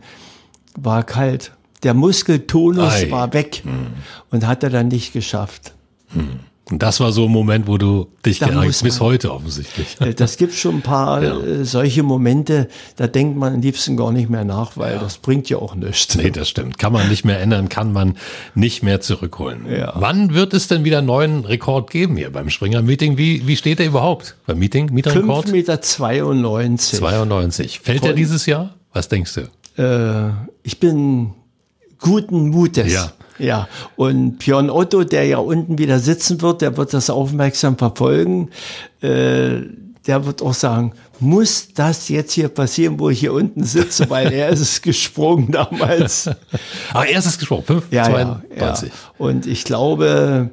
war 0.76 1.04
kalt. 1.04 1.52
Der 1.84 1.94
Muskeltonus 1.94 2.94
Ei. 2.94 3.10
war 3.12 3.32
weg 3.32 3.62
Hm. 3.64 3.88
und 4.30 4.44
hat 4.46 4.64
er 4.64 4.70
dann 4.70 4.88
nicht 4.88 5.12
geschafft. 5.12 5.72
Und 6.70 6.82
das 6.82 7.00
war 7.00 7.12
so 7.12 7.24
ein 7.24 7.30
Moment, 7.30 7.66
wo 7.66 7.78
du 7.78 8.08
dich 8.26 8.40
Da 8.40 8.48
geärgert 8.48 8.82
bis 8.82 9.00
heute 9.00 9.32
offensichtlich. 9.32 9.96
Äh, 10.00 10.12
Das 10.12 10.36
gibt 10.36 10.52
schon 10.52 10.76
ein 10.76 10.82
paar 10.82 11.22
Ja. 11.22 11.38
äh, 11.40 11.64
solche 11.64 12.02
Momente, 12.02 12.68
da 12.96 13.06
denkt 13.06 13.38
man 13.38 13.54
am 13.54 13.60
liebsten 13.62 13.96
gar 13.96 14.12
nicht 14.12 14.28
mehr 14.28 14.44
nach, 14.44 14.76
weil 14.76 14.98
das 14.98 15.16
bringt 15.18 15.48
ja 15.48 15.56
auch 15.58 15.74
nichts. 15.74 16.14
Nee, 16.16 16.30
das 16.30 16.48
stimmt. 16.48 16.78
Kann 16.78 16.92
man 16.92 17.08
nicht 17.08 17.24
mehr 17.24 17.40
ändern, 17.40 17.68
kann 17.70 17.92
man 17.92 18.16
nicht 18.54 18.82
mehr 18.82 19.00
zurückholen. 19.00 19.62
Ja. 19.70 19.94
Wann 19.96 20.34
wird 20.34 20.52
es 20.52 20.68
denn 20.68 20.84
wieder 20.84 20.98
einen 20.98 21.06
neuen 21.06 21.44
Rekord 21.46 21.90
geben 21.90 22.16
hier 22.18 22.30
beim 22.30 22.50
Springer-Meeting? 22.50 23.16
Wie, 23.16 23.46
wie 23.46 23.56
steht 23.56 23.78
der 23.78 23.86
überhaupt 23.86 24.36
beim 24.46 24.58
Meeting? 24.58 24.90
Mieterrekord? 24.92 25.46
5,92 25.46 25.52
Meter. 25.52 25.80
92. 25.80 26.98
92. 26.98 27.80
Fällt 27.80 28.02
der 28.02 28.10
Voll. 28.10 28.16
dieses 28.16 28.44
Jahr? 28.46 28.74
Was 28.92 29.08
denkst 29.08 29.34
du? 29.76 29.82
Äh, 29.82 30.32
ich 30.62 30.80
bin 30.80 31.32
guten 31.98 32.48
Mutes. 32.50 32.92
Ja. 32.92 33.12
Ja, 33.40 33.68
und 33.94 34.38
Björn 34.40 34.68
Otto, 34.68 35.04
der 35.04 35.24
ja 35.26 35.38
unten 35.38 35.78
wieder 35.78 36.00
sitzen 36.00 36.42
wird, 36.42 36.60
der 36.60 36.76
wird 36.76 36.92
das 36.92 37.08
aufmerksam 37.08 37.78
verfolgen. 37.78 38.50
Äh, 39.00 39.60
der 40.08 40.26
wird 40.26 40.42
auch 40.42 40.54
sagen, 40.54 40.92
muss 41.20 41.68
das 41.72 42.08
jetzt 42.08 42.32
hier 42.32 42.48
passieren, 42.48 42.98
wo 42.98 43.10
ich 43.10 43.20
hier 43.20 43.32
unten 43.32 43.62
sitze, 43.62 44.10
weil 44.10 44.32
er 44.32 44.48
ist 44.48 44.58
es 44.60 44.82
gesprungen 44.82 45.52
damals. 45.52 46.28
Ah, 46.92 47.04
erstes 47.04 47.38
gesprochen. 47.38 47.64
5, 47.64 47.84
Ja, 47.92 48.08
ja, 48.08 48.40
92. 48.56 48.88
ja. 48.88 48.94
Und 49.18 49.46
ich 49.46 49.62
glaube, 49.64 50.50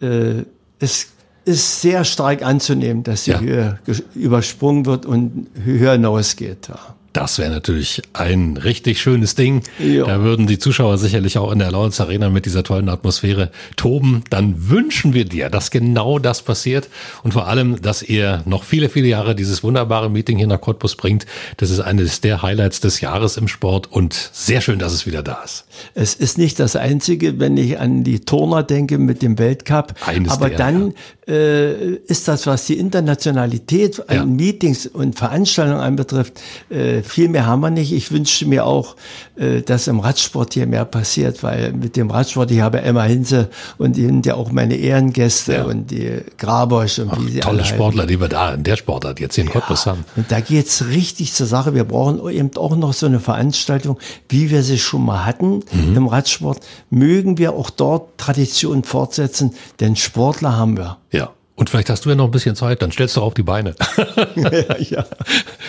äh, 0.00 0.42
es 0.80 1.06
ist 1.44 1.80
sehr 1.80 2.04
stark 2.04 2.42
anzunehmen, 2.42 3.04
dass 3.04 3.22
die 3.24 3.30
Ja. 3.32 3.38
Höhe 3.40 3.78
übersprungen 4.16 4.84
wird 4.84 5.06
und 5.06 5.46
höher 5.62 5.92
hinausgeht. 5.92 6.66
Ja. 6.68 6.95
Das 7.16 7.38
wäre 7.38 7.50
natürlich 7.50 8.02
ein 8.12 8.58
richtig 8.58 9.00
schönes 9.00 9.34
Ding. 9.34 9.62
Ja. 9.78 10.04
Da 10.04 10.20
würden 10.20 10.46
die 10.46 10.58
Zuschauer 10.58 10.98
sicherlich 10.98 11.38
auch 11.38 11.50
in 11.50 11.58
der 11.58 11.70
Lawrence 11.70 12.02
Arena 12.02 12.28
mit 12.28 12.44
dieser 12.44 12.62
tollen 12.62 12.90
Atmosphäre 12.90 13.50
toben. 13.76 14.22
Dann 14.28 14.68
wünschen 14.68 15.14
wir 15.14 15.24
dir, 15.24 15.48
dass 15.48 15.70
genau 15.70 16.18
das 16.18 16.42
passiert 16.42 16.90
und 17.22 17.32
vor 17.32 17.48
allem, 17.48 17.80
dass 17.80 18.02
ihr 18.02 18.42
noch 18.44 18.64
viele, 18.64 18.90
viele 18.90 19.08
Jahre 19.08 19.34
dieses 19.34 19.62
wunderbare 19.62 20.10
Meeting 20.10 20.36
hier 20.36 20.46
nach 20.46 20.60
Cottbus 20.60 20.94
bringt. 20.94 21.24
Das 21.56 21.70
ist 21.70 21.80
eines 21.80 22.20
der 22.20 22.42
Highlights 22.42 22.80
des 22.80 23.00
Jahres 23.00 23.38
im 23.38 23.48
Sport 23.48 23.90
und 23.90 24.12
sehr 24.34 24.60
schön, 24.60 24.78
dass 24.78 24.92
es 24.92 25.06
wieder 25.06 25.22
da 25.22 25.42
ist. 25.42 25.64
Es 25.94 26.12
ist 26.12 26.36
nicht 26.36 26.60
das 26.60 26.76
Einzige, 26.76 27.40
wenn 27.40 27.56
ich 27.56 27.80
an 27.80 28.04
die 28.04 28.20
Turner 28.20 28.62
denke 28.62 28.98
mit 28.98 29.22
dem 29.22 29.38
Weltcup. 29.38 29.94
Eines 30.04 30.32
Aber 30.32 30.50
der, 30.50 30.58
dann 30.58 30.92
äh, 31.28 31.94
ist 32.06 32.28
das, 32.28 32.46
was 32.46 32.66
die 32.66 32.78
Internationalität 32.78 34.08
an 34.08 34.16
Ja. 34.16 34.24
Meetings 34.24 34.86
und 34.86 35.16
Veranstaltungen 35.18 35.80
anbetrifft, 35.80 36.40
äh, 36.70 37.02
viel 37.02 37.28
mehr 37.28 37.46
haben 37.46 37.60
wir 37.60 37.70
nicht. 37.70 37.92
Ich 37.92 38.12
wünschte 38.12 38.46
mir 38.46 38.64
auch, 38.64 38.96
äh, 39.36 39.62
dass 39.62 39.88
im 39.88 40.00
Radsport 40.00 40.54
hier 40.54 40.66
mehr 40.66 40.84
passiert, 40.84 41.42
weil 41.42 41.72
mit 41.72 41.96
dem 41.96 42.10
Radsport, 42.10 42.50
ich 42.50 42.60
habe 42.60 42.80
Emma 42.80 43.02
Hinze 43.04 43.48
und 43.78 43.96
die 43.96 44.06
sind 44.06 44.24
ja 44.26 44.34
auch 44.34 44.52
meine 44.52 44.76
Ehrengäste 44.76 45.52
Ja. 45.54 45.64
und 45.64 45.90
die 45.90 46.20
Grabosch 46.38 46.98
und 47.00 47.26
wie 47.26 47.32
sie 47.32 47.40
Tolle 47.40 47.58
alle. 47.62 47.64
Sportler, 47.66 48.06
die 48.06 48.20
wir 48.20 48.28
da 48.28 48.54
in 48.54 48.62
der 48.62 48.76
Sportart 48.76 49.18
jetzt 49.20 49.34
hier 49.34 49.44
in 49.44 49.50
Cottbus 49.50 49.86
haben. 49.86 50.04
Und 50.16 50.30
da 50.30 50.40
geht's 50.40 50.86
richtig 50.86 51.32
zur 51.32 51.46
Sache. 51.46 51.74
Wir 51.74 51.84
brauchen 51.84 52.28
eben 52.30 52.50
auch 52.56 52.76
noch 52.76 52.92
so 52.92 53.06
eine 53.06 53.18
Veranstaltung, 53.20 53.98
wie 54.28 54.50
wir 54.50 54.62
sie 54.62 54.78
schon 54.78 55.04
mal 55.04 55.24
hatten 55.26 55.62
Mhm. 55.72 55.96
im 55.96 56.06
Radsport. 56.06 56.60
Mögen 56.90 57.38
wir 57.38 57.54
auch 57.54 57.70
dort 57.70 58.16
Tradition 58.18 58.84
fortsetzen, 58.84 59.54
denn 59.80 59.96
Sportler 59.96 60.56
haben 60.56 60.76
wir. 60.76 60.98
Und 61.56 61.70
vielleicht 61.70 61.88
hast 61.88 62.04
du 62.04 62.10
ja 62.10 62.14
noch 62.14 62.26
ein 62.26 62.30
bisschen 62.30 62.54
Zeit, 62.54 62.82
dann 62.82 62.92
stellst 62.92 63.16
du 63.16 63.22
auf 63.22 63.32
die 63.32 63.42
Beine. 63.42 63.74
ja, 64.36 64.78
ja. 64.78 65.06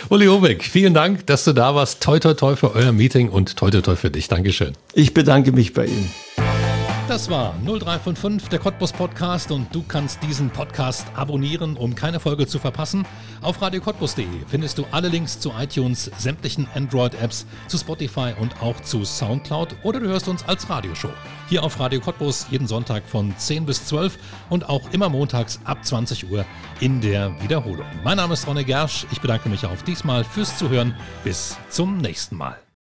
Uli 0.10 0.28
Hobeck, 0.28 0.64
vielen 0.64 0.94
Dank, 0.94 1.26
dass 1.28 1.46
du 1.46 1.54
da 1.54 1.74
warst. 1.74 2.04
Toi, 2.04 2.20
toi, 2.20 2.34
toi 2.34 2.56
für 2.58 2.76
euer 2.76 2.92
Meeting 2.92 3.30
und 3.30 3.56
toi, 3.56 3.72
toi, 3.72 3.82
toi 3.82 3.96
für 3.96 4.12
dich. 4.12 4.28
Dankeschön. 4.28 4.74
Ich 4.94 5.14
bedanke 5.14 5.54
mich 5.54 5.74
bei 5.74 5.86
Ihnen. 5.86 6.12
Das 7.08 7.30
war 7.30 7.56
0355, 7.64 8.50
der 8.50 8.60
Cottbus 8.60 8.92
Podcast 8.92 9.50
und 9.52 9.74
du 9.74 9.82
kannst 9.82 10.22
diesen 10.24 10.50
Podcast 10.50 11.08
abonnieren, 11.16 11.78
um 11.78 11.96
keine 11.96 12.20
Folge 12.20 12.48
zu 12.48 12.60
verpassen. 12.60 13.06
Auf 13.42 13.62
radiocottbus.de 13.62 14.28
findest 14.46 14.78
du 14.78 14.86
alle 14.92 15.08
Links 15.08 15.40
zu 15.40 15.54
iTunes, 15.58 16.12
sämtlichen 16.18 16.68
Android-Apps, 16.76 17.46
zu 17.70 17.78
Spotify 17.78 18.34
und 18.38 18.62
auch 18.62 18.78
zu 18.82 19.06
Soundcloud 19.06 19.70
oder 19.84 20.02
du 20.02 20.08
hörst 20.08 20.28
uns 20.28 20.46
als 20.50 20.70
Radioshow. 20.70 21.12
Hier 21.48 21.64
auf 21.64 21.80
Radio 21.80 22.02
Cottbus 22.02 22.46
jeden 22.52 22.68
Sonntag 22.68 23.04
von 23.08 23.34
10 23.38 23.66
bis 23.66 23.86
12 23.86 24.18
und 24.50 24.68
auch 24.68 24.92
immer 24.92 25.08
montags 25.08 25.62
ab 25.64 25.86
20 25.86 26.30
Uhr 26.30 26.46
in 26.82 27.00
der 27.00 27.42
Wiederholung. 27.42 27.88
Mein 28.04 28.18
Name 28.18 28.34
ist 28.34 28.46
Ronne 28.48 28.66
Gersch, 28.66 29.08
ich 29.12 29.22
bedanke 29.22 29.48
mich 29.48 29.66
auf 29.66 29.82
diesmal 29.84 30.26
fürs 30.26 30.58
Zuhören. 30.58 30.94
Bis 31.24 31.58
zum 31.70 32.00
nächsten 32.00 32.36
Mal. 32.36 32.67